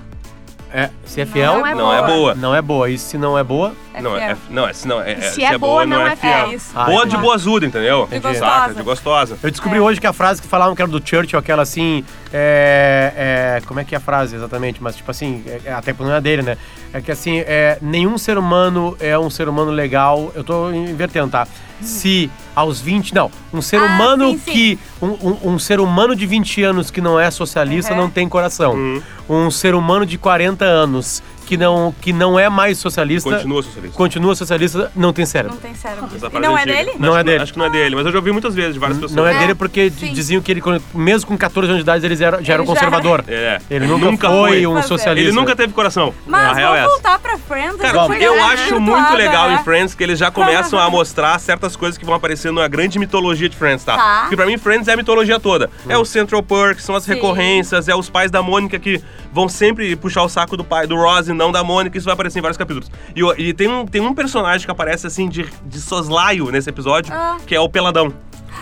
É, 0.72 0.90
se 1.04 1.20
é 1.20 1.26
fiel, 1.26 1.64
é 1.66 1.74
Não 1.74 1.92
é 1.92 1.98
boa. 2.02 2.06
boa. 2.06 2.34
não 2.34 2.54
é 2.54 2.60
boa. 2.60 2.90
E 2.90 2.98
se 2.98 3.16
não 3.16 3.38
é 3.38 3.42
boa, 3.42 3.68
É 3.68 3.72
Não, 4.02 4.16
é, 4.16 4.20
fiel. 4.20 4.30
é- 4.30 4.36
não, 4.50 4.68
é, 4.68 4.72
se 4.72 4.88
não, 4.88 5.00
é, 5.02 5.12
é- 5.12 5.20
Se 5.20 5.44
é 5.44 5.56
boa, 5.58 5.84
não 5.86 6.06
é 6.06 6.14
fiel. 6.16 6.46
É 6.50 6.54
isso. 6.54 6.70
Ah, 6.74 6.84
boa 6.84 7.06
de 7.06 7.16
boazuda, 7.16 7.66
entendeu? 7.66 8.06
De 8.10 8.16
Entendi. 8.16 8.38
Saca, 8.38 8.56
gostosa. 8.58 8.74
de 8.74 8.82
gostosa. 8.82 9.38
Eu 9.42 9.50
descobri 9.50 9.80
hoje 9.80 10.00
que 10.00 10.06
a 10.06 10.12
frase 10.12 10.40
que 10.42 10.48
falavam 10.48 10.74
que 10.74 10.82
era 10.82 10.90
do 10.90 11.00
Churchill, 11.04 11.38
aquela 11.38 11.62
assim. 11.62 12.04
É, 12.32 13.56
é, 13.58 13.62
como 13.66 13.80
é 13.80 13.84
que 13.84 13.94
é 13.94 13.98
a 13.98 14.00
frase 14.00 14.36
exatamente? 14.36 14.82
Mas, 14.82 14.96
tipo 14.96 15.10
assim, 15.10 15.42
é, 15.46 15.60
é, 15.66 15.72
até 15.72 15.94
não 15.98 16.14
é 16.14 16.20
dele, 16.20 16.42
né? 16.42 16.56
É 16.92 17.00
que 17.00 17.10
assim, 17.10 17.38
é, 17.40 17.78
nenhum 17.80 18.16
ser 18.18 18.36
humano 18.38 18.96
é 19.00 19.18
um 19.18 19.30
ser 19.30 19.48
humano 19.48 19.70
legal. 19.70 20.30
Eu 20.34 20.44
tô 20.44 20.70
invertendo, 20.70 21.28
tá? 21.28 21.46
Se 21.80 22.30
aos 22.54 22.80
20. 22.80 23.14
Não, 23.14 23.30
um 23.52 23.60
ser 23.60 23.80
Ah, 23.80 23.84
humano 23.84 24.30
sim, 24.30 24.38
sim. 24.38 24.52
que. 24.52 24.78
Um, 25.00 25.08
um- 25.08 25.38
um 25.54 25.58
ser 25.58 25.78
humano 25.78 26.16
de 26.16 26.26
20 26.26 26.62
anos 26.62 26.90
que 26.90 27.00
não 27.02 27.18
é 27.20 27.30
socialista 27.30 27.92
Uhum. 27.92 27.98
não 28.00 28.10
tem 28.10 28.28
coração. 28.28 28.72
Uhum. 28.72 29.02
Um 29.28 29.50
ser 29.50 29.74
humano 29.74 30.06
de 30.06 30.16
40 30.16 30.64
anos 30.64 31.22
que 31.46 31.56
não, 31.56 31.94
que 32.00 32.12
não 32.12 32.38
é 32.38 32.48
mais 32.48 32.78
socialista. 32.78 33.30
Continua 33.30 33.62
socialista. 33.62 33.96
continua 33.96 34.34
socialista, 34.34 34.92
não 34.96 35.12
tem 35.12 35.24
cérebro. 35.24 35.54
Não 35.54 35.62
tem 35.62 35.74
cérebro. 35.74 36.08
E 36.34 36.38
não 36.40 36.58
é 36.58 36.62
antiga. 36.62 36.76
dele? 36.76 36.92
Não 36.98 37.14
é 37.16 37.18
que 37.20 37.24
dele. 37.24 37.42
Acho 37.42 37.52
que 37.52 37.58
não 37.58 37.66
é 37.66 37.70
dele, 37.70 37.94
mas 37.94 38.04
eu 38.06 38.12
já 38.12 38.18
ouvi 38.18 38.32
muitas 38.32 38.54
vezes 38.54 38.74
de 38.74 38.80
várias 38.80 38.98
pessoas. 38.98 39.14
Não 39.14 39.26
é, 39.26 39.34
É, 39.34 39.38
dele 39.38 39.54
porque 39.54 39.90
sim. 39.90 40.12
diziam 40.12 40.42
que 40.42 40.50
ele, 40.50 40.62
mesmo 40.92 41.26
com 41.28 41.36
14 41.38 41.70
anos 41.70 41.78
de 41.78 41.82
idade, 41.84 42.04
ele 42.04 42.22
era, 42.24 42.42
já 42.42 42.54
era 42.54 42.62
um 42.62 42.66
Ele 42.66 42.74
já 42.74 42.80
conservador. 42.80 43.24
É. 43.28 43.60
Ele 43.70 43.86
nunca, 43.86 44.28
foi 44.28 44.66
um 44.66 44.74
Fazer. 44.74 44.88
socialista. 44.88 45.28
Ele 45.30 45.36
nunca 45.36 45.54
teve 45.54 45.72
coração. 45.72 46.12
a 46.26 46.30
Mas 46.30 46.56
real 46.56 46.74
é 46.74 46.82
vamos 46.82 46.94
essa. 46.94 47.02
voltar 47.02 47.18
pra 47.20 47.38
Friends. 47.38 47.76
Cara, 47.76 47.96
eu 47.98 48.08
grande 48.34 48.52
acho 48.52 48.80
muito 48.80 49.12
legal 49.14 49.52
em 49.52 49.58
Friends 49.62 49.94
que 49.94 50.02
eles 50.02 50.18
já 50.18 50.30
começam 50.30 50.78
a 50.78 50.90
mostrar 50.90 51.38
certas 51.38 51.76
coisas 51.76 51.96
que 51.96 52.04
vão 52.04 52.14
aparecer 52.14 52.50
na 52.52 52.66
grande 52.66 52.98
mitologia 52.98 53.48
de 53.48 53.56
Friends, 53.56 53.84
tá? 53.84 53.96
Tá. 53.96 54.20
Porque 54.22 54.36
pra 54.36 54.46
mim 54.46 54.58
Friends 54.58 54.88
é 54.88 54.92
a 54.92 54.96
mitologia 54.96 55.38
toda. 55.38 55.70
É 55.88 55.96
o 55.96 56.04
Central 56.04 56.42
Perk, 56.42 56.82
são 56.82 56.94
as 56.94 57.04
Sim. 57.04 57.14
recorrências, 57.14 57.88
é 57.88 57.94
os 57.94 58.08
pais 58.10 58.30
da 58.30 58.42
Mônica 58.42 58.78
que 58.78 59.02
vão 59.32 59.48
sempre 59.48 59.94
puxar 59.96 60.22
o 60.22 60.28
saco 60.28 60.56
do 60.56 60.64
pai 60.64 60.86
do 60.86 60.96
Ross 60.96 61.28
e 61.28 61.32
não 61.36 61.52
da 61.52 61.62
Mônica, 61.62 61.96
isso 61.96 62.04
vai 62.04 62.14
aparecer 62.14 62.38
em 62.38 62.42
vários 62.42 62.56
capítulos. 62.58 62.90
E, 63.14 63.20
e 63.42 63.52
tem, 63.54 63.68
um, 63.68 63.86
tem 63.86 64.00
um 64.00 64.14
personagem 64.14 64.64
que 64.66 64.70
aparece 64.70 65.06
assim 65.06 65.28
de, 65.28 65.46
de 65.64 65.80
soslaio 65.80 66.50
nesse 66.50 66.68
episódio, 66.70 67.12
Ah. 67.14 67.36
que 67.46 67.54
é 67.54 67.60
o 67.60 67.68
Peladão. 67.68 68.12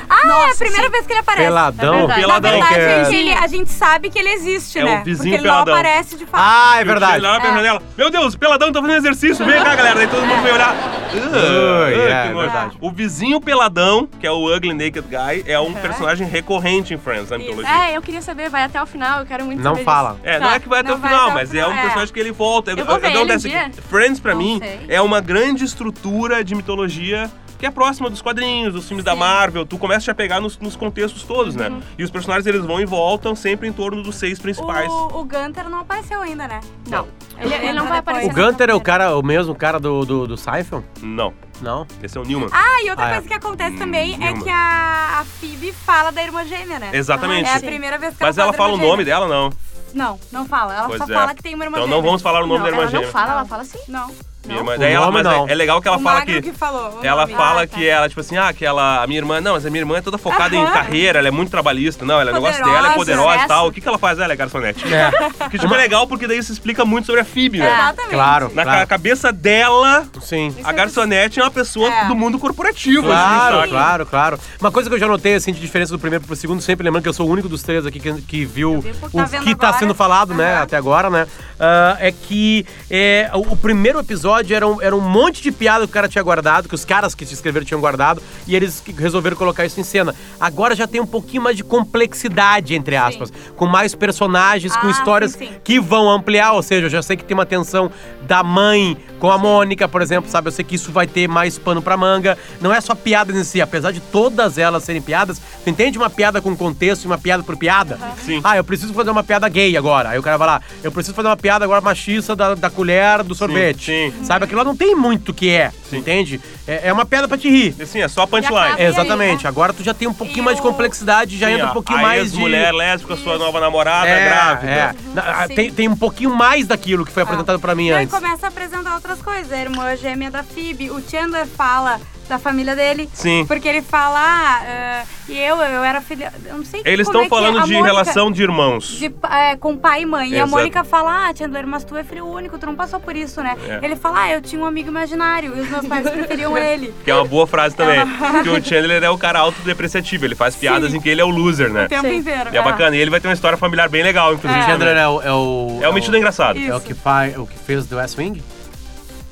Ah, 0.08 0.14
é 0.16 0.25
a 0.25 0.26
Nossa, 0.46 0.56
primeira 0.58 0.84
sim. 0.87 0.90
vez 0.92 1.06
que 1.06 1.12
ele 1.12 1.20
aparece. 1.20 1.46
Peladão. 1.46 1.94
É 1.94 1.99
verdade. 1.99 2.20
Na 2.20 2.26
Peladão, 2.26 2.50
verdade, 2.52 2.75
que 2.75 2.80
é- 2.80 3.04
gente, 3.04 3.16
ele- 3.16 3.32
a 3.32 3.46
gente 3.46 3.70
sabe 3.70 4.11
que 4.11 4.18
ele 4.18 4.28
existe, 4.30 4.78
É 4.78 4.82
o 4.82 4.87
né? 4.87 5.02
vizinho 5.04 5.18
Porque 5.30 5.34
ele 5.34 5.42
peladão. 5.42 5.64
não 5.66 5.73
aparece 5.80 6.16
de 6.16 6.26
fato. 6.26 6.40
Ah, 6.42 6.76
é 6.78 6.82
Eu 6.82 6.87
verdade. 6.87 7.18
olhava 7.18 7.40
pra 7.40 7.50
É. 7.50 7.54
janela. 7.54 7.82
Meu 7.96 8.11
Deus, 8.11 8.37
peladão 8.37 8.73
tá 8.73 8.80
fazendo 8.80 8.96
exercício. 8.96 9.44
Vem 9.44 9.62
cá, 9.62 9.75
galera. 9.75 9.94
Daí 9.96 10.06
todo 10.08 10.25
mundo 10.26 10.42
veio 10.42 10.54
olhar. 10.54 10.75
Ah, 10.75 11.14
Ui, 11.14 11.94
ah, 12.12 12.14
é, 12.25 12.26
que 12.28 12.34
nojo. 12.34 12.40
verdade. 12.50 12.76
O 12.80 12.90
vizinho 12.90 13.40
peladão, 13.40 14.08
que 14.18 14.26
é 14.26 14.30
o 14.30 14.54
Ugly 14.54 14.75
Naked 14.75 15.02
Guy, 15.08 15.44
é 15.46 15.58
um 15.61 15.73
personagem 15.73 16.26
recorrente 16.26 16.92
em 16.94 16.99
Friends, 16.99 17.30
na 17.30 17.38
mitologia. 17.38 17.70
É, 17.73 17.96
eu 17.96 18.02
queria 18.02 18.23
saber, 18.23 18.49
vai 18.50 18.64
até 18.64 18.82
o 18.82 18.87
final, 18.87 19.20
eu 19.20 19.26
quero 19.26 19.44
muito 19.44 19.62
Não 19.62 19.73
saber 19.73 19.84
fala. 19.84 20.11
disso. 20.14 20.20
É, 20.25 20.38
não 20.40 20.49
Tá. 20.49 20.54
é 20.54 20.58
que 20.61 20.68
vai 20.68 20.80
até 20.80 20.88
Não 20.90 20.96
o 20.99 21.00
final, 21.00 21.20
até 21.23 21.30
o 21.30 21.34
mas 21.34 21.54
é 21.54 21.66
um 21.66 21.73
é. 21.73 21.82
personagem 21.82 22.12
que 22.14 22.20
ele 22.20 22.32
volta. 22.32 22.70
Eu 22.73 22.84
vou 22.84 22.99
ver 22.99 23.06
ele 23.08 23.16
um 23.16 23.20
Acontece 23.20 23.49
dia. 23.49 23.70
que 23.70 23.80
Friends, 23.80 24.18
pra 24.20 24.32
Não 24.32 24.40
mim, 24.40 24.61
é 24.88 25.00
uma 25.00 25.20
grande 25.20 25.64
estrutura 25.64 26.42
de 26.44 26.54
mitologia 26.54 27.30
que 27.58 27.64
é 27.66 27.70
próxima 27.70 28.11
dos 28.11 28.20
quadrinhos, 28.20 28.75
dos 28.75 28.87
filmes 28.87 29.04
da. 29.04 29.14
Marvel. 29.14 29.64
Tu 29.64 29.78
começa 29.78 29.93
a 29.94 30.00
te 30.00 30.10
apegar 30.10 30.40
nos, 30.40 30.58
nos 30.58 30.76
contextos 30.76 31.22
todos, 31.22 31.54
né? 31.54 31.72
E 31.98 32.04
os 32.04 32.10
personagens, 32.10 32.46
eles 32.46 32.64
vão 32.64 32.80
e 32.80 32.84
voltam 32.84 33.34
sempre 33.34 33.68
em 33.68 33.72
torno 33.72 34.02
dos 34.02 34.16
seis 34.16 34.38
principais. 34.38 34.90
O, 34.90 35.20
o 35.20 35.24
Gunter 35.24 35.68
não 35.68 35.78
apareceu 35.80 36.20
ainda, 36.20 36.46
né? 36.48 36.60
Não. 36.88 37.06
Ele, 37.38 37.54
Ele 37.54 37.72
não 37.72 37.86
vai 37.86 37.98
aparecer 37.98 38.30
O 38.30 38.34
Gunter 38.34 38.70
é 38.70 38.74
o 38.74 38.80
cara, 38.80 39.16
o 39.16 39.22
mesmo 39.22 39.54
cara 39.54 39.78
do, 39.80 40.04
do, 40.04 40.26
do 40.26 40.36
Seinfeld? 40.36 40.84
Não, 41.02 41.32
Não? 41.60 41.86
esse 42.02 42.16
é 42.16 42.20
o 42.20 42.24
Newman. 42.24 42.48
Ah, 42.52 42.82
e 42.84 42.90
outra 42.90 43.04
Ah, 43.06 43.08
é. 43.08 43.12
coisa 43.14 43.28
que 43.28 43.34
acontece 43.34 43.76
também 43.76 44.14
é 44.14 44.18
Nilma. 44.18 44.42
que 44.42 44.50
a, 44.50 45.20
a 45.20 45.24
Phoebe 45.24 45.72
fala 45.72 46.10
da 46.12 46.22
irmã 46.22 46.44
gêmea, 46.44 46.78
né? 46.78 46.90
Exatamente. 46.92 47.48
É 47.48 47.54
a 47.54 47.58
Sim. 47.60 47.66
primeira 47.66 47.98
vez 47.98 48.14
que 48.16 48.22
Mas 48.22 48.38
ela 48.38 48.48
ela 48.48 48.52
fala 48.56 48.74
o 48.74 48.76
nome 48.76 49.04
dela, 49.04 49.26
não. 49.26 49.50
Não, 49.92 50.18
não 50.32 50.44
fala. 50.46 50.74
Ela 50.74 50.86
Pois 50.88 50.98
só 50.98 51.04
é. 51.04 51.14
fala 51.14 51.34
que 51.34 51.42
tem 51.42 51.54
uma 51.54 51.64
irmã 51.64 51.76
Então 51.78 51.86
gêmea. 51.86 51.96
não 51.96 52.04
vamos 52.06 52.20
falar 52.22 52.42
o 52.42 52.46
nome 52.46 52.58
Não, 52.58 52.64
da 52.64 52.70
irmã 52.70 52.82
ela 52.82 52.90
não 52.90 52.98
gêmea. 52.98 53.12
fala, 53.12 53.32
ela 53.32 53.44
fala 53.44 53.62
assim. 53.62 53.78
Não. 53.88 54.10
Minha 54.46 54.58
irmã- 54.60 54.76
daí 54.78 54.92
ela, 54.92 55.06
nome, 55.06 55.22
mas 55.22 55.48
é- 55.48 55.52
é 55.52 55.54
legal 55.54 55.80
que 55.80 55.88
ela 55.88 55.96
o 55.96 56.00
fala 56.00 56.22
que. 56.22 56.42
que 56.42 56.52
falou. 56.52 56.98
o 57.00 57.06
Ela 57.06 57.22
nome. 57.22 57.34
fala 57.34 57.62
Ah, 57.62 57.66
tá. 57.66 57.76
que 57.76 57.86
ela, 57.88 58.08
tipo 58.08 58.20
assim, 58.20 58.36
ah, 58.36 58.52
que 58.52 58.64
ela, 58.64 59.02
a 59.02 59.06
minha 59.06 59.18
irmã, 59.20 59.40
não, 59.40 59.52
mas 59.54 59.64
a 59.66 59.70
minha 59.70 59.80
irmã 59.82 59.96
é 59.96 60.00
toda 60.00 60.18
focada 60.18 60.54
em 60.54 60.62
Aham. 60.62 60.72
carreira, 60.72 61.18
ela 61.18 61.28
é 61.28 61.30
muito 61.30 61.50
trabalhista. 61.50 62.04
Não, 62.04 62.20
ela, 62.20 62.30
o 62.30 62.34
negócio 62.34 62.64
dela 62.64 62.92
é 62.92 62.94
poderosa 62.94 63.28
e 63.28 63.32
sucesso. 63.32 63.48
tal. 63.48 63.66
O 63.68 63.72
que, 63.72 63.80
que 63.80 63.88
ela 63.88 63.98
faz? 63.98 64.18
Ela 64.18 64.32
é 64.32 64.36
garçonete. 64.36 64.84
É. 64.92 65.10
Que 65.50 65.58
tipo, 65.58 65.72
é 65.74 65.78
legal 65.78 66.06
porque 66.06 66.26
daí 66.26 66.38
isso 66.38 66.52
explica 66.52 66.84
muito 66.84 67.06
sobre 67.06 67.20
a 67.20 67.24
Phoebe, 67.24 67.58
né? 67.58 67.66
Exatamente. 67.72 68.10
Claro. 68.14 68.50
Na 68.54 68.62
claro. 68.64 68.78
ca- 68.80 68.86
cabeça 68.86 69.32
dela, 69.32 70.04
Sim. 70.20 70.54
a 70.64 70.72
garçonete 70.72 71.38
é 71.38 71.42
uma 71.42 71.50
pessoa 71.50 71.88
É. 71.92 72.06
do 72.06 72.14
mundo 72.14 72.38
corporativo. 72.38 73.02
Claro, 73.06 73.60
assim, 73.60 73.68
claro, 73.70 74.06
claro. 74.06 74.38
Uma 74.60 74.72
coisa 74.72 74.88
que 74.88 74.94
eu 74.94 74.98
já 74.98 75.06
notei, 75.06 75.34
assim, 75.34 75.52
de 75.52 75.60
diferença 75.60 75.92
do 75.92 75.98
primeiro 75.98 76.24
pro 76.24 76.34
segundo, 76.34 76.60
sempre 76.62 76.84
lembrando 76.84 77.02
que 77.02 77.08
eu 77.08 77.12
sou 77.12 77.28
o 77.28 77.30
único 77.30 77.48
dos 77.48 77.62
três 77.62 77.86
aqui 77.86 78.00
que, 78.00 78.12
que 78.22 78.44
viu 78.44 78.80
vi, 78.80 78.92
porque 78.94 79.16
o 79.16 79.20
tá 79.20 79.26
vendo 79.26 79.44
que 79.44 79.54
tá 79.54 79.68
agora. 79.68 79.78
sendo 79.80 79.94
falado, 79.94 80.34
né, 80.34 80.54
Aham. 80.54 80.62
até 80.62 80.76
agora, 80.76 81.10
né, 81.10 81.26
ah, 81.60 81.96
é 82.00 82.10
que 82.10 82.66
é, 82.90 83.30
o, 83.34 83.52
o 83.52 83.56
primeiro 83.56 83.98
episódio 84.00 84.34
era 84.43 84.67
um, 84.67 84.81
era 84.83 84.95
um 84.97 85.00
monte 85.00 85.43
de 85.43 85.53
piada 85.53 85.85
que 85.85 85.91
o 85.91 85.93
cara 85.95 86.09
tinha 86.09 86.23
guardado, 86.23 86.69
que 86.69 86.75
os 86.75 86.85
caras 86.85 87.14
que 87.14 87.25
se 87.26 87.35
escreveram 87.35 87.64
tinham 87.67 87.81
guardado, 87.81 88.23
e 88.47 88.57
eles 88.57 88.83
resolveram 88.99 89.37
colocar 89.37 89.64
isso 89.64 89.79
em 89.81 89.85
cena. 89.85 90.14
Agora 90.41 90.75
já 90.75 90.87
tem 90.87 91.00
um 91.00 91.07
pouquinho 91.07 91.43
mais 91.43 91.57
de 91.57 91.62
complexidade, 91.64 92.75
entre 92.75 92.97
aspas, 92.97 93.33
com 93.57 93.67
mais 93.67 93.95
personagens, 93.95 94.76
com 94.76 94.87
Ah, 94.87 94.91
histórias 94.91 95.33
sim, 95.33 95.47
sim. 95.47 95.53
que 95.62 95.81
vão 95.81 96.11
ampliar, 96.11 96.53
ou 96.53 96.62
seja, 96.62 96.87
eu 96.87 96.91
já 96.91 97.03
sei 97.03 97.17
que 97.17 97.25
tem 97.25 97.35
uma 97.37 97.47
tensão 97.47 97.91
da 98.23 98.43
mãe 98.43 98.97
com 99.19 99.31
a 99.31 99.38
Mônica, 99.38 99.88
por 99.88 100.03
exemplo, 100.03 100.31
sabe? 100.31 100.49
Eu 100.49 100.53
sei 100.53 100.64
que 100.64 100.75
isso 100.75 100.91
vai 100.93 101.07
ter 101.07 101.29
mais 101.29 101.59
pano 101.59 101.81
pra 101.81 101.97
manga. 101.97 102.37
Não 102.61 102.73
é 102.73 102.81
só 102.81 102.95
piadas 102.95 103.35
em 103.37 103.45
si, 103.45 103.61
apesar 103.61 103.91
de 103.93 104.00
todas 104.00 104.59
elas 104.59 104.83
serem 104.85 105.00
piadas, 105.00 105.41
tu 105.62 105.71
entende 105.71 105.97
uma 105.97 106.11
piada 106.11 106.43
com 106.43 106.55
contexto 106.57 107.05
e 107.05 107.07
uma 107.07 107.17
piada 107.19 107.43
por 107.43 107.57
piada? 107.57 107.99
Sim. 108.25 108.41
Ah, 108.45 108.57
eu 108.57 108.64
preciso 108.64 108.93
fazer 108.93 109.11
uma 109.11 109.23
piada 109.25 109.49
gay 109.49 109.76
agora. 109.76 110.11
Aí 110.11 110.19
o 110.19 110.23
cara 110.23 110.37
vai 110.37 110.47
lá, 110.47 110.61
eu 110.83 110.93
preciso 110.93 111.14
fazer 111.14 111.29
uma 111.29 111.37
piada 111.37 111.64
agora 111.64 111.81
machista 111.81 112.35
da, 112.37 112.55
da 112.55 112.69
colher 112.71 113.23
do 113.23 113.35
sorvete. 113.35 113.87
sim. 113.87 114.24
Sabe? 114.25 114.47
Aquilo 114.47 114.59
lá 114.59 114.64
não 114.64 114.76
tem 114.76 114.95
muito 114.95 115.31
o 115.31 115.35
que 115.35 115.50
é, 115.50 115.71
entende? 115.96 116.40
É, 116.66 116.88
é 116.88 116.92
uma 116.92 117.04
piada 117.04 117.26
pra 117.28 117.36
te 117.38 117.48
rir. 117.48 117.74
Assim, 117.80 118.00
é 118.00 118.08
só 118.08 118.26
punchline. 118.26 118.56
acaba- 118.56 118.80
É, 118.80 118.86
aí, 118.86 118.88
exatamente. 118.92 119.44
né? 119.44 119.48
Agora 119.48 119.72
tu 119.72 119.82
já 119.82 119.92
tem 119.94 120.08
um 120.08 120.14
pouquinho 120.14 120.38
E 120.40 120.42
mais 120.42 120.56
de 120.56 120.62
complexidade, 120.62 121.38
já 121.38 121.46
Sim, 121.48 121.54
entra 121.54 121.66
um 121.66 121.70
a- 121.70 121.72
pouquinho 121.72 121.98
a 121.98 122.02
mais 122.02 122.22
de... 122.22 122.28
ex-mulher 122.28 122.72
lésbica, 122.72 123.16
sua 123.16 123.38
nova 123.38 123.60
namorada, 123.60 124.08
É, 124.08 124.24
grávida. 124.28 124.72
é. 124.72 124.94
Na- 125.14 125.46
Sim. 125.46 125.54
Tem, 125.54 125.70
tem 125.72 125.88
um 125.88 125.96
pouquinho 125.96 126.34
mais 126.34 126.66
daquilo 126.66 127.04
que 127.04 127.12
foi 127.12 127.22
apresentado 127.22 127.58
pra 127.60 127.74
mim 127.74 127.86
E 127.88 127.92
aí 127.92 128.04
antes. 128.04 128.14
começa 128.14 128.46
a 128.46 128.48
apresentar 128.48 128.94
outras 128.94 129.20
coisas. 129.22 129.52
A 129.52 129.58
irmã 129.58 129.94
gêmea 129.96 130.30
da 130.30 130.42
Phoebe. 130.42 130.90
O 130.90 131.00
Chandler 131.08 131.46
fala 131.46 132.00
da 132.28 132.38
família 132.38 132.74
dele. 132.74 133.08
Sim. 133.12 133.44
Porque 133.46 133.68
ele 133.68 133.82
fala, 133.82 134.18
ah, 134.18 134.62
ah, 135.02 135.04
e 135.28 135.36
eu, 135.38 135.56
eu 135.56 135.84
era 135.84 136.00
filha. 136.00 136.32
Eu 136.46 136.56
não 136.56 136.64
sei 136.64 136.80
Eles 136.82 137.06
como 137.06 137.18
estão 137.18 137.20
é 137.20 137.24
que 137.24 137.26
é. 137.26 137.28
falando 137.28 137.58
A 137.62 137.66
de 137.66 137.72
Mônica- 137.74 137.86
relação 137.92 138.30
de 138.32 138.42
irmãos. 138.42 138.88
de, 138.98 139.14
é, 139.30 139.56
com 139.56 139.76
pai 139.76 140.02
e 140.02 140.06
mãe. 140.06 140.30
E 140.30 140.34
a 140.34 140.36
Exato. 140.38 140.50
Mônica 140.50 140.83
fala, 140.85 141.28
ah, 141.28 141.35
Chandler, 141.37 141.66
mas 141.66 141.85
tu 141.85 141.94
é 141.94 142.02
filho 142.02 142.26
único, 142.26 142.59
tu 142.59 142.64
não 142.64 142.74
passou 142.74 142.98
por 142.98 143.14
isso, 143.14 143.42
né? 143.42 143.54
É. 143.68 143.80
Ele 143.85 143.94
fala, 143.94 144.22
ah, 144.22 144.33
eu 144.33 144.40
tinha 144.40 144.61
um 144.61 144.64
amigo 144.64 144.88
imaginário 144.88 145.54
e 145.54 145.61
os 145.61 145.68
meus 145.68 145.84
pais 145.87 146.09
preferiam 146.11 146.57
ele. 146.59 146.94
Que 147.05 147.11
é 147.11 147.14
uma 147.14 147.25
boa 147.25 147.47
frase 147.47 147.75
também. 147.75 148.01
que 148.42 148.49
o 148.49 148.64
Chandler 148.64 149.03
é 149.03 149.11
o 149.11 149.18
cara 149.18 149.38
autodepreciativo. 149.40 150.25
Ele 150.25 150.35
faz 150.35 150.55
piadas 150.57 150.90
Sim. 150.92 150.99
em 150.99 151.01
que 151.01 151.09
ele 151.09 151.20
é 151.20 151.25
o 151.25 151.29
loser, 151.31 151.70
né? 151.70 151.87
O 151.87 151.88
tempo 151.88 152.09
Sim. 152.09 152.16
inteiro. 152.16 152.51
E 152.53 152.57
é 152.57 152.62
bacana. 152.62 152.97
E 152.97 153.01
ele 153.01 153.11
vai 153.11 153.20
ter 153.20 153.29
uma 153.29 153.35
história 153.35 153.57
familiar 153.59 153.88
bem 153.88 154.03
legal, 154.03 154.35
inclusive. 154.35 154.61
O 154.61 154.62
também. 154.62 154.79
Chandler 154.79 154.97
é 154.97 155.09
o... 155.09 155.23
É 155.23 155.33
o, 155.33 155.79
É 155.83 155.88
o 155.88 155.92
metido 155.92 156.16
engraçado. 156.16 156.59
Isso. 156.59 156.70
É 156.70 156.77
o 156.77 156.81
que, 156.81 156.94
faz, 156.94 157.37
o 157.37 157.47
que 157.47 157.59
fez 157.59 157.87
do 157.87 157.97
West 157.97 158.16
Wing? 158.18 158.42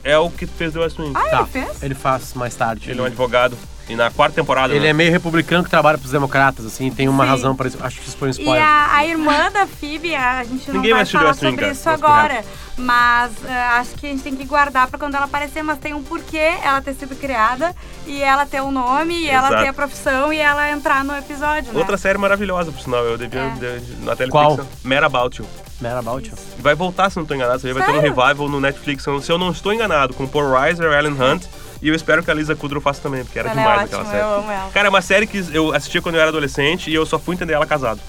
É 0.05 0.19
o 0.19 0.29
que 0.31 0.47
fez 0.47 0.73
The 0.73 0.81
West 0.81 0.99
Wing. 0.99 1.13
Ah, 1.15 1.23
Tá. 1.31 1.39
ele 1.41 1.47
fez? 1.67 1.83
Ele 1.83 1.95
faz 1.95 2.35
mais 2.35 2.55
tarde. 2.57 2.91
Ele 2.91 2.99
é 2.99 3.03
um 3.03 3.07
advogado. 3.07 3.57
E 3.93 3.97
na 3.97 4.11
quarta 4.11 4.35
temporada, 4.35 4.73
Ele 4.73 4.85
né? 4.85 4.89
é 4.91 4.93
meio 4.93 5.11
republicano 5.11 5.63
que 5.65 5.71
trabalha 5.71 5.99
pros 5.99 6.11
democratas, 6.13 6.65
assim, 6.65 6.91
tem 6.91 7.09
uma 7.09 7.25
Sim. 7.25 7.31
razão 7.31 7.55
para 7.57 7.69
isso. 7.69 7.79
Acho 7.81 8.01
que 8.01 8.09
isso 8.09 8.17
foi 8.17 8.29
um 8.29 8.31
E 8.31 8.35
spoiler. 8.35 8.63
a, 8.65 8.97
a 8.97 9.07
irmã 9.07 9.51
da 9.53 9.67
Phoebe, 9.67 10.15
a 10.15 10.43
gente 10.45 10.67
não 10.69 10.77
Ninguém 10.77 10.95
vai 10.95 11.05
falar 11.05 11.35
sobre 11.35 11.57
cara. 11.57 11.73
isso 11.73 11.89
agora. 11.91 12.45
Mas 12.77 13.33
eh, 13.47 13.53
acho 13.75 13.91
que 13.97 14.07
a 14.07 14.09
gente 14.09 14.23
tem 14.23 14.35
que 14.35 14.47
guardar 14.47 14.87
pra 14.89 14.99
quando 14.99 15.15
ela 15.15 15.27
aparecer. 15.27 15.63
Mas 15.63 15.79
tem 15.79 15.93
um 15.93 16.03
porquê 16.03 16.55
ela 16.65 16.81
ter 16.81 16.95
sido 16.95 17.15
criada 17.15 17.77
e 18.07 18.23
ela 18.23 18.47
ter 18.47 18.63
o 18.63 18.71
nome 18.71 19.15
e 19.15 19.29
ela 19.29 19.49
Exato. 19.49 19.63
ter 19.63 19.69
a 19.69 19.73
profissão 19.75 20.33
e 20.33 20.39
ela 20.39 20.71
entrar 20.71 21.05
no 21.05 21.15
episódio, 21.15 21.71
né? 21.71 21.79
Outra 21.79 21.99
série 21.99 22.17
maravilhosa, 22.17 22.73
por 22.73 22.81
sinal. 22.81 23.05
Eu 23.05 23.19
devia... 23.19 23.41
É. 23.41 23.79
de- 23.79 23.97
na. 24.05 24.17
Qual? 24.31 24.59
Mad 24.83 25.03
About 25.05 25.39
You. 25.43 25.47
Mad 25.83 25.99
About 25.99 26.27
You. 26.31 26.35
Vai 26.61 26.75
voltar, 26.75 27.11
se 27.11 27.19
não 27.19 27.27
tô 27.27 27.35
enganado. 27.35 27.61
Aí 27.67 27.73
vai 27.75 27.85
ter 27.85 27.93
um 27.93 28.01
revival 28.01 28.49
no 28.49 28.59
Netflix. 28.59 29.03
Se 29.23 29.31
eu 29.31 29.37
não 29.39 29.51
estou 29.51 29.73
enganado, 29.75 30.15
com 30.15 30.27
Paul 30.27 30.51
Reiser, 30.59 30.91
Ellen 30.93 31.13
Hunt. 31.13 31.45
E 31.83 31.89
eu 31.89 31.95
espero 31.97 32.23
que 32.23 32.31
a 32.31 32.35
Lisa 32.35 32.55
Kudrow 32.55 32.81
faça 32.81 33.03
também, 33.03 33.25
porque 33.25 33.39
era 33.39 33.51
Ela 33.51 33.61
demais 33.61 33.81
é 33.81 33.85
aquela 33.85 34.05
série. 34.05 34.23
eu 34.23 34.35
amo 34.35 34.51
ela. 34.51 34.71
Cara, 34.71 34.87
é 34.87 34.91
uma 34.91 35.03
série 35.03 35.27
que 35.27 35.45
eu 35.53 35.75
assistia 35.75 36.01
quando 36.01 36.15
eu 36.15 36.21
era 36.21 36.31
adolescente 36.31 36.89
e 36.89 36.95
eu 36.95 37.05
só 37.05 37.19
fui 37.19 37.35
entender 37.35 37.55
ela 37.55 37.67
casado. 37.67 38.01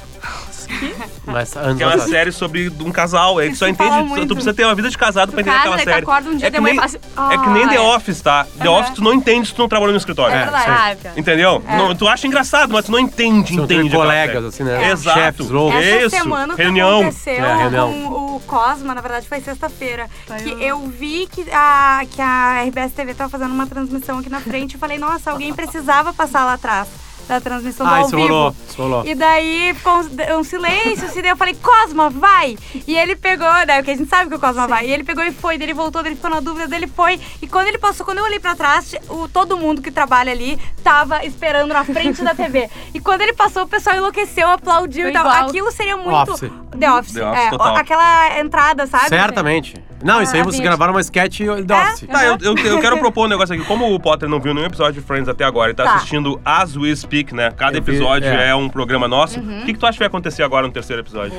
Mas 1.26 1.56
anos 1.56 1.78
Que 1.78 1.84
é 1.84 1.86
uma 1.86 1.94
atrás. 1.94 2.10
série 2.12 2.32
sobre 2.32 2.70
um 2.82 2.92
casal. 2.92 3.40
É 3.40 3.46
que 3.46 3.52
Isso 3.52 3.60
só 3.60 3.68
entende. 3.68 3.90
Tu, 3.90 4.06
muito. 4.06 4.28
tu 4.28 4.34
precisa 4.36 4.54
ter 4.54 4.66
uma 4.66 4.76
vida 4.76 4.90
de 4.90 4.98
casado 4.98 5.32
pra 5.32 5.42
Tu 5.42 5.48
entender 5.48 5.56
casa, 5.64 5.70
aquela 5.70 5.78
tu 5.82 5.90
série. 5.90 6.04
acorda 6.04 6.30
um 6.30 6.36
dia, 6.38 6.48
é, 6.48 6.52
que 6.52 6.58
tua 6.58 6.62
mãe 6.64 6.74
nem, 6.74 6.84
assim, 6.84 6.98
é 6.98 7.38
que 7.38 7.50
nem 7.50 7.64
"Ah, 7.64 7.68
The 7.70 7.76
é." 7.76 7.80
Office, 7.80 8.22
tá? 8.22 8.48
The 8.62 8.68
Aham. 8.68 8.80
Office 8.80 8.94
tu 8.96 9.04
não 9.04 9.14
entende 9.14 9.48
se 9.48 9.56
tu 9.56 9.62
não 9.62 9.70
trabalha 9.70 9.92
no 9.92 9.98
escritório. 9.98 10.36
É 10.36 10.40
É, 10.40 10.44
verdade. 10.44 10.70
Ah, 10.70 10.96
cara. 11.02 11.20
Entendeu? 11.20 11.64
Não, 11.78 11.96
tu 11.96 12.08
acha 12.08 12.28
engraçado, 12.28 12.74
mas 12.74 12.86
tu 12.86 12.92
não 12.92 13.00
entende, 13.00 13.56
São 13.56 13.64
entende. 13.64 13.90
colegas, 13.96 14.36
série. 14.36 14.48
assim, 14.48 14.64
né? 14.64 14.92
Exato. 14.92 15.44
Loucos. 15.54 15.80
Essa 15.82 16.06
Isso, 16.08 16.10
semana 16.10 16.54
o 16.54 16.56
que 16.58 16.62
reunião. 16.62 17.02
aconteceu 17.02 17.34
É, 17.46 17.56
reunião. 17.58 17.92
com 17.94 18.36
o 18.36 18.40
Cosma, 18.42 18.94
na 18.94 19.02
verdade 19.02 19.28
foi 19.28 19.40
sexta-feira, 19.40 20.10
que 20.44 20.50
o- 20.54 20.60
eu 20.60 20.80
vi 20.88 21.28
que 21.32 21.46
a, 21.52 22.02
que 22.10 22.22
a 22.22 22.64
RBS 22.66 22.92
TV 22.94 23.14
tava 23.14 23.30
fazendo 23.30 23.52
uma 23.54 23.66
transmissão 23.66 24.20
aqui 24.20 24.30
na 24.30 24.42
frente 24.42 24.74
e 24.76 24.78
falei, 24.78 24.98
nossa, 24.98 25.32
alguém 25.32 25.54
precisava 25.54 26.14
passar 26.14 26.44
lá 26.46 26.54
atrás 26.54 26.88
da 27.28 27.40
transmissão 27.40 27.86
do 27.86 27.92
Ah, 27.94 27.98
ao 27.98 28.08
isso 28.08 28.16
vivo. 28.16 28.28
rolou, 28.28 28.56
isso 28.68 28.82
rolou. 28.82 29.06
E 29.06 29.16
daí 29.16 29.74
ficou 29.76 29.94
um, 30.02 30.40
um 30.40 30.44
silêncio, 30.44 31.06
assim, 31.06 31.22
daí 31.22 31.32
eu 31.32 31.38
falei, 31.38 31.56
Cosma, 31.56 32.10
vai! 32.10 32.58
E 32.88 32.96
ele 32.98 33.16
pegou, 33.16 33.48
né? 33.66 33.78
Porque 33.78 33.92
a 33.92 33.96
gente 33.96 34.10
sabe 34.10 34.30
que 34.30 34.36
o 34.36 34.40
Cosma 34.40 34.68
vai. 34.68 34.88
E 34.88 34.92
ele 34.92 35.04
pegou 35.04 35.24
e 35.24 35.32
foi, 35.32 35.58
daí 35.58 35.66
ele 35.66 35.74
voltou, 35.74 36.02
daí 36.04 36.12
ele 36.12 36.16
ficou 36.16 36.30
na 36.32 36.40
dúvida, 36.40 36.68
daí 36.68 36.80
ele 36.80 36.88
foi. 36.88 37.20
E 37.42 37.48
quando 37.48 37.68
ele 37.68 37.78
passou, 37.78 38.06
quando 38.06 38.18
eu 38.20 38.24
olhei 38.26 38.40
pra 38.40 38.56
trás, 38.56 38.94
o, 39.10 39.28
todo 39.28 39.58
mundo 39.58 39.82
que 39.82 39.92
trabalha 39.92 40.32
ali 40.32 40.60
tava 40.84 41.26
esperando 41.26 41.74
na 41.74 41.84
frente 41.84 42.22
da 42.24 42.34
TV. 42.36 42.70
E 42.94 43.00
quando 43.00 43.22
ele 43.22 43.34
passou, 43.34 43.64
o 43.64 43.68
pessoal 43.68 43.96
enlouqueceu, 43.96 44.50
aplaudiu 44.50 45.04
Foi 45.04 45.12
e 45.12 45.14
tal. 45.14 45.26
igual. 45.26 45.48
Aquilo 45.48 45.72
seria 45.72 45.98
muito. 45.98 46.32
Office. 46.34 46.52
The 46.78 46.92
Office. 46.92 47.14
The 47.14 47.26
Office, 47.30 47.46
é, 47.46 47.50
total. 47.52 47.76
aquela 47.78 48.40
entrada, 48.40 48.88
sabe? 48.88 49.10
Certamente. 49.10 49.76
Não, 50.04 50.22
isso 50.22 50.36
aí 50.36 50.42
Ah, 50.42 50.44
vocês 50.44 50.62
gravaram 50.62 50.94
uma 50.94 51.02
sketch 51.02 51.40
do 51.42 51.74
É? 51.74 51.84
Office. 51.84 52.08
Tá, 52.08 52.26
eu, 52.26 52.38
eu, 52.42 52.58
eu 52.58 52.80
quero 52.80 52.98
propor 52.98 53.26
um 53.26 53.30
negócio 53.30 53.56
aqui. 53.56 53.64
Como 53.66 53.94
o 53.94 54.00
Potter 54.00 54.28
não 54.28 54.40
viu 54.40 54.54
nenhum 54.54 54.68
episódio 54.68 55.00
de 55.02 55.08
Friends 55.08 55.28
até 55.30 55.44
agora 55.44 55.72
e 55.72 55.74
tá, 55.74 55.84
Tá. 55.84 55.96
assistindo 55.96 56.40
As 56.44 56.76
We 56.76 56.96
Speak, 56.96 57.34
né? 57.34 57.52
Cada 57.56 57.78
Eu 57.78 57.82
vi, 57.82 57.92
episódio 57.92 58.28
é. 58.30 58.50
é. 58.50 58.56
um 58.56 58.68
programa 58.70 59.08
nosso. 59.08 59.40
O 59.40 59.44
Uhum. 59.44 59.62
que, 59.66 59.74
que 59.74 59.80
tu 59.80 59.86
acha 59.86 59.94
que 59.94 60.00
vai 60.00 60.08
acontecer 60.08 60.44
agora 60.44 60.68
no 60.68 60.74
terceiro 60.74 61.02
episódio? 61.02 61.34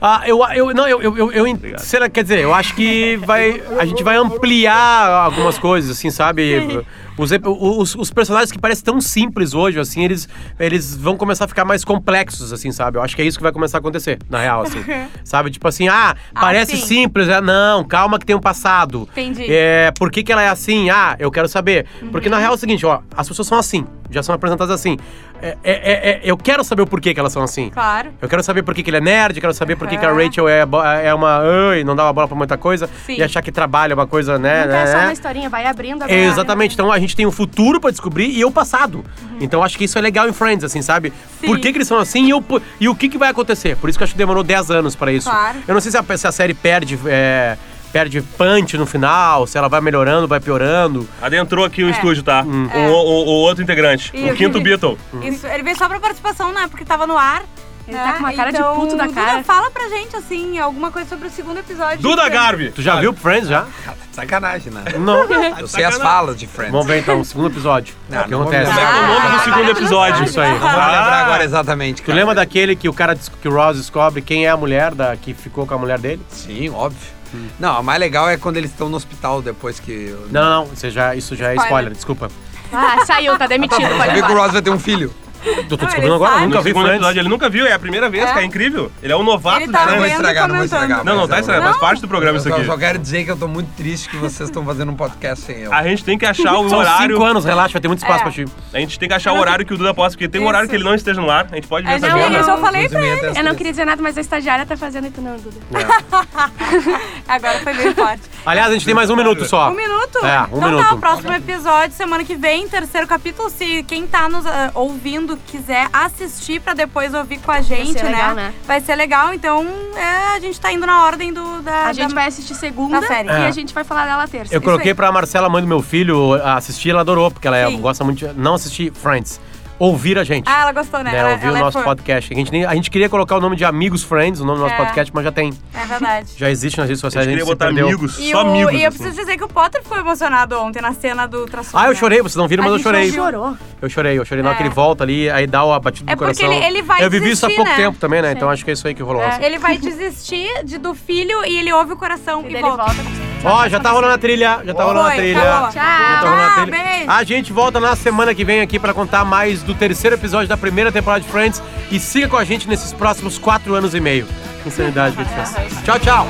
Ah, 0.00 0.22
eu, 0.26 0.40
eu, 0.54 0.74
não, 0.74 0.86
eu, 0.88 1.02
eu, 1.02 1.16
eu, 1.16 1.32
eu 1.32 1.58
será, 1.78 2.08
quer 2.08 2.22
dizer, 2.22 2.38
eu 2.40 2.54
acho 2.54 2.74
que 2.74 3.16
vai, 3.24 3.60
a 3.78 3.84
gente 3.84 4.02
vai 4.02 4.16
ampliar 4.16 5.08
algumas 5.24 5.58
coisas, 5.58 5.90
assim, 5.90 6.10
sabe? 6.10 6.84
Os, 7.18 7.30
os, 7.44 7.94
os 7.94 8.10
personagens 8.10 8.52
que 8.52 8.58
parecem 8.58 8.84
tão 8.84 9.00
simples 9.00 9.54
hoje, 9.54 9.78
assim, 9.78 10.04
eles, 10.04 10.28
eles 10.58 10.96
vão 10.96 11.16
começar 11.16 11.44
a 11.44 11.48
ficar 11.48 11.64
mais 11.64 11.84
complexos, 11.84 12.52
assim, 12.52 12.70
sabe? 12.70 12.98
Eu 12.98 13.02
acho 13.02 13.16
que 13.16 13.22
é 13.22 13.24
isso 13.24 13.36
que 13.36 13.42
vai 13.42 13.52
começar 13.52 13.78
a 13.78 13.80
acontecer, 13.80 14.18
na 14.30 14.40
real, 14.40 14.62
assim. 14.62 14.84
sabe? 15.24 15.50
Tipo 15.50 15.66
assim, 15.68 15.88
ah, 15.88 16.16
parece 16.32 16.76
sim. 16.76 16.86
simples, 16.86 17.28
é, 17.28 17.40
não, 17.40 17.84
calma 17.84 18.18
que 18.18 18.26
tem 18.26 18.36
um 18.36 18.40
passado. 18.40 19.08
Entendi. 19.12 19.46
É, 19.48 19.90
por 19.98 20.10
que, 20.10 20.22
que 20.22 20.32
ela 20.32 20.42
é 20.42 20.48
assim? 20.48 20.90
Ah, 20.90 21.16
eu 21.18 21.30
quero 21.30 21.48
saber. 21.48 21.86
Porque 22.10 22.28
na 22.28 22.38
real 22.38 22.52
é 22.52 22.54
o 22.54 22.58
seguinte, 22.58 22.86
ó, 22.86 23.00
as 23.16 23.26
pessoas 23.28 23.48
são 23.48 23.58
assim. 23.58 23.84
Já 24.10 24.22
são 24.22 24.34
apresentadas 24.34 24.74
assim. 24.74 24.96
É, 25.40 25.56
é- 25.62 25.72
é- 25.72 26.10
é- 26.10 26.20
eu 26.24 26.36
quero 26.36 26.64
saber 26.64 26.82
o 26.82 26.86
porquê 26.86 27.14
que 27.14 27.20
elas 27.20 27.32
são 27.32 27.42
assim. 27.42 27.70
Claro. 27.70 28.10
Eu 28.20 28.28
quero 28.28 28.42
saber 28.42 28.62
por 28.62 28.74
que, 28.74 28.88
ele 28.88 28.96
é 28.96 29.00
nerd, 29.00 29.36
eu 29.36 29.40
quero 29.40 29.54
saber 29.54 29.76
por 29.76 29.86
que, 29.86 29.96
a. 29.96 30.12
Rachel 30.12 30.48
é, 30.48 30.66
é 31.04 31.14
uma. 31.14 31.40
Ai, 31.70 31.84
não 31.84 31.94
dá 31.94 32.04
uma 32.04 32.12
bola 32.12 32.26
pra 32.28 32.36
muita 32.36 32.56
coisa. 32.56 32.88
Sim. 33.06 33.16
E 33.16 33.22
achar 33.22 33.42
que 33.42 33.52
trabalho 33.52 33.92
é 33.92 33.94
uma 33.94 34.06
coisa, 34.06 34.38
né? 34.38 34.66
Não 34.66 34.74
é 34.74 34.86
só 34.86 34.98
né? 34.98 35.04
uma 35.04 35.12
historinha, 35.12 35.48
vai 35.48 35.66
abrindo 35.66 36.02
a 36.02 36.10
É, 36.10 36.24
Exatamente. 36.26 36.74
Então 36.74 36.90
a 36.90 36.98
gente 36.98 37.14
tem 37.14 37.26
o 37.26 37.30
futuro 37.30 37.80
pra 37.80 37.90
descobrir 37.90 38.30
e 38.30 38.44
o 38.44 38.50
passado. 38.50 39.04
Então 39.40 39.62
acho 39.62 39.78
que 39.78 39.84
isso 39.84 39.98
é 39.98 40.00
legal 40.00 40.28
em 40.28 40.32
Friends, 40.32 40.64
assim, 40.64 40.82
sabe? 40.82 41.12
Sim. 41.40 41.46
Por 41.46 41.58
que, 41.60 41.70
que 41.70 41.78
eles 41.78 41.88
são 41.88 41.98
assim 41.98 42.28
e, 42.28 42.34
o, 42.34 42.42
e 42.80 42.88
o 42.88 42.94
que, 42.94 43.08
que 43.08 43.18
vai 43.18 43.30
acontecer? 43.30 43.76
Por 43.76 43.88
isso 43.88 43.98
que 43.98 44.02
eu 44.02 44.06
acho 44.06 44.14
que 44.14 44.18
demorou 44.18 44.42
10 44.42 44.70
anos 44.70 44.96
pra 44.96 45.12
isso. 45.12 45.30
Claro. 45.30 45.58
Eu 45.66 45.74
não 45.74 45.80
sei 45.80 45.92
se 45.92 45.98
a, 45.98 46.16
se 46.16 46.26
a 46.26 46.32
série 46.32 46.54
perde. 46.54 46.98
é, 47.06 47.56
perde 47.92 48.20
punch 48.22 48.76
no 48.76 48.86
final, 48.86 49.46
se 49.46 49.56
ela 49.58 49.68
vai 49.68 49.80
melhorando, 49.80 50.28
vai 50.28 50.40
piorando. 50.40 51.08
Adentrou 51.22 51.64
aqui 51.64 51.82
o 51.82 51.88
É. 51.88 51.90
estúdio, 51.92 52.22
tá? 52.22 52.42
Hum. 52.42 52.68
O, 52.74 52.78
o- 52.78 53.24
o 53.26 53.30
outro 53.42 53.62
integrante. 53.62 54.10
E 54.14 54.30
o 54.30 54.34
quinto 54.34 54.60
Beatle. 54.60 54.98
Isso, 55.22 55.46
ele 55.46 55.62
veio 55.62 55.76
só 55.76 55.88
pra 55.88 55.98
participação, 56.00 56.52
né? 56.52 56.66
Porque 56.68 56.84
tava 56.84 57.06
no 57.06 57.16
ar. 57.16 57.42
Ele 57.86 57.96
né? 57.96 58.04
tá 58.04 58.12
com 58.12 58.18
uma 58.18 58.32
cara 58.34 58.52
de 58.52 58.58
Então, 58.58 58.74
puto 58.74 58.96
da 58.98 59.06
Duda, 59.06 59.14
cara. 59.18 59.42
fala 59.42 59.70
pra 59.70 59.88
gente, 59.88 60.14
assim, 60.14 60.58
alguma 60.58 60.90
coisa 60.90 61.08
sobre 61.08 61.26
o 61.26 61.30
segundo 61.30 61.56
episódio. 61.58 62.00
Duda 62.02 62.28
Garbi. 62.28 62.70
Tu 62.70 62.82
já 62.82 62.96
viu 62.96 63.14
Friends 63.14 63.48
já? 63.48 63.64
Sacanagem, 64.12 64.70
né? 64.70 64.82
Não. 64.98 65.24
Eu 65.58 65.66
sei 65.66 65.84
as 65.84 65.96
falas 65.96 66.36
de 66.36 66.46
Friends. 66.46 66.70
Vamos 66.72 66.86
ver 66.86 66.98
então, 66.98 67.18
o 67.20 67.24
segundo 67.24 67.48
episódio. 67.48 67.94
Não, 68.10 68.20
o 68.20 68.24
que 68.24 68.30
não 68.30 68.42
acontece? 68.42 68.70
Como 68.70 68.78
é 68.78 68.84
que 68.84 68.98
é 68.98 69.00
o 69.00 69.06
nome 69.06 69.28
do 69.30 69.36
Ah, 69.36 69.38
segundo 69.40 69.70
episódio? 69.70 70.24
Isso 70.26 70.38
aí. 70.38 70.50
Não 70.50 70.58
vou 70.58 70.68
Ah. 70.68 70.72
lembrar 70.86 71.24
agora 71.24 71.44
exatamente. 71.44 72.02
Tu 72.02 72.06
cara. 72.06 72.18
lembra 72.18 72.34
daquele 72.34 72.76
que 72.76 72.90
o 72.90 72.92
cara 72.92 73.16
que 73.16 73.48
o 73.48 73.54
Ross 73.54 73.78
descobre 73.78 74.20
quem 74.20 74.44
é 74.44 74.50
a 74.50 74.56
mulher 74.56 74.94
da 74.94 75.16
que 75.16 75.32
ficou 75.32 75.66
com 75.66 75.72
a 75.74 75.78
mulher 75.78 75.98
dele? 75.98 76.20
Sim, 76.28 76.68
óbvio. 76.68 77.16
Não, 77.58 77.80
o 77.80 77.84
mais 77.84 77.98
legal 78.00 78.28
é 78.28 78.36
quando 78.36 78.56
eles 78.56 78.70
estão 78.70 78.88
no 78.88 78.96
hospital 78.96 79.42
depois 79.42 79.78
que. 79.80 80.14
Não, 80.30 80.42
não, 80.42 80.64
não. 80.66 80.72
Isso 80.72 80.90
já, 80.90 81.14
isso 81.14 81.36
já 81.36 81.48
é 81.50 81.54
spoiler, 81.54 81.66
Spoiler. 81.66 81.92
desculpa. 81.92 82.30
Ah, 82.72 83.04
saiu, 83.06 83.36
tá 83.38 83.46
demitido. 83.46 83.80
Pode 83.80 83.94
ir 83.94 83.98
sabia 83.98 84.22
que 84.22 84.32
o. 84.32 84.36
Ross 84.36 84.52
vai 84.52 84.62
ter 84.62 84.70
um 84.70 84.78
filho. 84.78 85.12
Eu 85.44 85.54
tô 85.54 85.60
Não, 85.60 85.66
descobrindo 85.84 86.06
ele 86.06 86.14
agora, 86.14 86.30
sabe. 86.32 86.42
eu 86.44 86.48
nunca 86.48 86.60
vi 86.62 86.68
segundo 86.70 86.88
episódio, 86.88 87.20
ele 87.20 87.28
nunca 87.28 87.48
viu, 87.48 87.66
é 87.66 87.72
a 87.72 87.78
primeira 87.78 88.08
vez, 88.10 88.24
É. 88.24 88.26
cara, 88.28 88.40
é 88.42 88.44
incrível. 88.44 88.90
Ele 89.02 89.12
é 89.12 89.16
um 89.16 89.22
novato, 89.22 89.60
Ele 89.62 89.72
tá 89.72 89.78
né? 89.80 89.86
Não 89.86 89.92
vou 89.98 90.02
vendo 90.04 90.12
estragar, 90.16 90.48
não 90.48 90.56
vou 90.56 90.64
comentando. 90.68 90.82
estragar. 90.82 91.04
Não, 91.04 91.12
não 91.14 91.20
mas 91.22 91.30
tá 91.30 91.36
é 91.36 91.40
estranho, 91.40 91.62
faz 91.62 91.76
parte 91.78 92.00
do 92.02 92.08
programa 92.08 92.36
Eu 92.36 92.40
isso 92.40 92.48
só, 92.48 92.54
aqui. 92.56 92.66
só 92.66 92.76
quero 92.76 92.98
dizer 92.98 93.24
que 93.24 93.30
eu 93.30 93.36
tô 93.36 93.48
muito 93.48 93.68
triste 93.76 94.08
que 94.08 94.16
vocês 94.16 94.48
estão 94.48 94.64
fazendo 94.64 94.90
um 94.92 94.96
podcast 94.96 95.44
sem 95.44 95.58
eu. 95.60 95.72
A 95.72 95.82
gente 95.84 96.04
tem 96.04 96.18
que 96.18 96.26
achar 96.26 96.54
o 96.58 96.68
São 96.68 96.78
horário. 96.78 97.14
cinco 97.14 97.24
anos, 97.24 97.44
relaxa, 97.44 97.72
vai 97.72 97.80
ter 97.82 97.88
muito 97.88 98.00
espaço 98.00 98.20
É. 98.20 98.22
pra 98.22 98.32
ti. 98.32 98.44
A 98.72 98.78
gente 98.80 98.98
tem 98.98 99.08
que 99.08 99.14
achar 99.14 99.32
o 99.32 99.38
horário 99.38 99.64
que 99.64 99.72
o 99.74 99.78
Duda 99.78 99.94
possa, 99.94 100.10
porque 100.16 100.28
tem 100.28 100.40
um 100.40 100.44
Isso. 100.44 100.48
horário 100.48 100.68
que 100.68 100.74
ele 100.74 100.84
não 100.84 100.94
esteja 100.94 101.20
no 101.20 101.30
ar. 101.30 101.46
A 101.50 101.54
gente 101.54 101.66
pode 101.68 101.86
ver 101.86 101.92
É, 101.92 101.96
essa 101.96 102.08
não, 102.08 102.16
agenda. 102.18 102.38
eu 102.38 102.44
só 102.44 102.58
falei 102.58 102.88
pra 102.88 103.00
ele. 103.04 103.38
Eu 103.38 103.44
não 103.44 103.54
queria 103.54 103.72
dizer 103.72 103.84
nada, 103.84 104.02
mas 104.02 104.16
a 104.18 104.20
estagiária 104.20 104.66
tá 104.66 104.76
fazendo 104.76 105.06
e 105.06 105.10
tu 105.10 105.20
não, 105.20 105.36
Duda. 105.36 105.56
Agora 107.28 107.58
foi 107.60 107.74
bem 107.74 107.94
forte. 107.94 108.22
Aliás, 108.44 108.70
a 108.70 108.72
gente 108.72 108.84
tem 108.86 108.94
mais 108.94 109.10
um 109.10 109.16
minuto 109.16 109.44
só. 109.44 109.70
Um 109.70 109.74
minuto? 109.74 110.18
É, 110.24 110.40
um 110.40 110.44
então 110.46 110.60
tá, 110.60 110.66
minuto. 110.68 110.94
o 110.94 110.98
próximo 110.98 111.32
episódio, 111.32 111.94
semana 111.96 112.24
que 112.24 112.34
vem, 112.34 112.68
terceiro 112.68 113.06
capítulo. 113.06 113.50
Se 113.50 113.82
quem 113.84 114.06
tá 114.06 114.28
nos 114.28 114.46
ah, 114.46 114.70
ouvindo 114.74 115.27
quiser 115.36 115.88
assistir 115.92 116.60
pra 116.60 116.74
depois 116.74 117.12
ouvir 117.14 117.38
com 117.38 117.50
a 117.52 117.60
gente, 117.60 117.92
ser 117.92 118.04
né? 118.04 118.10
legal, 118.10 118.34
né? 118.34 118.54
Vai 118.66 118.80
ser 118.80 118.94
legal. 118.96 119.32
Então, 119.34 119.66
é, 119.96 120.36
a 120.36 120.40
gente 120.40 120.60
tá 120.60 120.72
indo 120.72 120.86
na 120.86 121.04
ordem 121.04 121.32
do, 121.32 121.62
da... 121.62 121.86
A 121.86 121.92
gente 121.92 122.08
da- 122.08 122.14
vai 122.14 122.26
assistir 122.26 122.54
segunda 122.54 123.00
da 123.00 123.06
série. 123.06 123.28
e 123.28 123.32
É. 123.32 123.46
a 123.46 123.50
gente 123.50 123.72
vai 123.74 123.84
falar 123.84 124.06
dela 124.06 124.26
terça. 124.26 124.54
Eu 124.54 124.60
coloquei 124.62 124.90
aí. 124.92 124.94
pra 124.94 125.10
Marcela, 125.12 125.48
mãe 125.48 125.62
do 125.62 125.68
meu 125.68 125.82
filho, 125.82 126.34
assistir, 126.42 126.90
ela 126.90 127.00
adorou, 127.00 127.30
porque 127.30 127.46
ela 127.46 127.56
é- 127.56 127.70
gosta 127.72 128.04
muito 128.04 128.18
de 128.26 128.32
não 128.34 128.54
assistir 128.54 128.92
Friends. 128.92 129.40
Ouvir 129.78 130.18
a 130.18 130.24
gente. 130.24 130.44
Ah, 130.48 130.62
ela 130.62 130.72
gostou, 130.72 131.02
né? 131.04 131.12
né, 131.12 131.18
Ela, 131.18 131.30
ouvir 131.32 131.46
o 131.46 131.48
ela 131.50 131.58
é 131.58 131.62
nosso 131.62 131.78
fã. 131.78 131.84
podcast. 131.84 132.32
A 132.32 132.36
gente, 132.36 132.50
nem- 132.50 132.64
a 132.64 132.74
gente 132.74 132.90
queria 132.90 133.08
colocar 133.08 133.36
o 133.36 133.40
nome 133.40 133.54
de 133.54 133.64
Amigos 133.64 134.02
Friends, 134.02 134.40
o 134.40 134.44
nome 134.44 134.58
do 134.58 134.62
nosso 134.64 134.74
É. 134.74 134.76
podcast, 134.78 135.12
mas 135.14 135.22
já 135.24 135.30
tem. 135.30 135.52
É 135.72 135.84
verdade. 135.86 136.32
Já 136.36 136.50
existe 136.50 136.78
nas 136.78 136.88
redes 136.88 137.00
A 137.02 137.06
sociais, 137.06 137.26
gente 137.26 137.34
a 137.34 137.44
queria 137.44 137.52
gente 137.54 137.58
botar 137.58 137.70
amigos, 137.70 138.18
E, 138.18 138.30
só 138.32 138.38
o- 138.38 138.48
amigos. 138.48 138.72
e 138.72 138.82
eu 138.82 138.88
assim. 138.88 138.98
preciso 138.98 139.16
dizer 139.20 139.36
que 139.36 139.44
o 139.44 139.48
Potter 139.48 139.82
ficou 139.82 139.96
emocionado 139.98 140.58
ontem 140.60 140.82
na 140.82 140.92
cena 140.92 141.26
do 141.26 141.42
ultrassom. 141.42 141.78
Ah, 141.78 141.84
eu 141.86 141.90
né? 141.90 141.94
chorei, 141.94 142.18
vocês 142.20 142.34
não 142.36 142.48
viram, 142.48 142.64
mas 142.64 142.72
A 142.72 142.76
eu 142.76 142.80
chorei. 142.80 143.12
chorou. 143.12 143.56
Eu 143.80 143.88
chorei, 143.88 144.18
eu 144.18 144.24
chorei 144.24 144.42
na 144.42 144.48
hora 144.50 144.56
É. 144.56 144.62
que 144.62 144.62
ele 144.64 144.74
volta 144.74 145.04
ali, 145.04 145.30
aí 145.30 145.46
dá 145.46 145.62
o 145.64 145.78
batido 145.78 146.10
É 146.10 146.16
do 146.16 146.18
porque 146.18 146.40
coração. 146.42 146.52
ele- 146.58 146.66
ele 146.78 146.82
vai 146.82 147.04
Eu 147.04 147.10
vivi 147.10 147.30
isso 147.30 147.46
há 147.46 147.48
desistir, 147.48 147.56
pouco 147.64 147.70
né? 147.70 147.76
tempo 147.84 147.98
também, 147.98 148.20
né? 148.20 148.30
Sim. 148.30 148.34
Então 148.36 148.50
acho 148.50 148.64
que 148.64 148.70
é 148.70 148.74
isso 148.74 148.88
aí 148.88 148.94
que 148.94 149.02
rolou. 149.02 149.22
É, 149.22 149.26
assim. 149.28 149.44
Ele 149.44 149.58
vai 149.58 149.78
desistir 149.78 150.64
de, 150.64 150.76
do 150.78 150.92
filho 150.94 151.44
e 151.46 151.56
ele 151.60 151.72
ouve 151.72 151.92
o 151.92 151.96
coração 151.96 152.44
E 152.48 152.52
e, 152.52 152.60
volta. 152.60 152.84
volta. 152.84 153.17
Ó, 153.44 153.68
já 153.68 153.78
tá 153.80 153.90
rolando 153.90 154.14
a 154.14 154.18
trilha, 154.18 154.60
já 154.64 154.74
tá 154.74 154.84
rolando 154.84 155.08
a 155.08 155.12
trilha. 155.12 155.40
bom. 155.40 155.70
Já 155.70 155.80
tá 155.80 156.20
rolando 156.22 156.42
a 156.42 156.50
Tchau, 156.54 156.62
trilha. 156.66 156.82
beijo. 156.84 157.10
A 157.10 157.24
gente 157.24 157.52
volta 157.52 157.78
na 157.80 157.94
semana 157.96 158.34
que 158.34 158.44
vem 158.44 158.60
aqui 158.60 158.78
pra 158.78 158.92
contar 158.92 159.24
mais 159.24 159.62
do 159.62 159.74
terceiro 159.74 160.16
episódio 160.16 160.48
da 160.48 160.56
primeira 160.56 160.90
temporada 160.90 161.22
de 161.24 161.30
Friends 161.30 161.62
e 161.90 161.98
siga 162.00 162.28
com 162.28 162.36
a 162.36 162.44
gente 162.44 162.68
nesses 162.68 162.92
próximos 162.92 163.38
quatro 163.38 163.74
anos 163.74 163.94
e 163.94 164.00
meio. 164.00 164.26
Insanidade 164.66 165.14
que 165.16 165.22
a 165.22 165.44
gente. 165.44 165.82
Tchau, 165.84 165.98
tchau. 166.00 166.26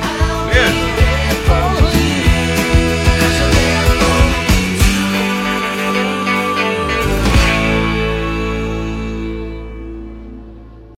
Beijo. 0.53 0.98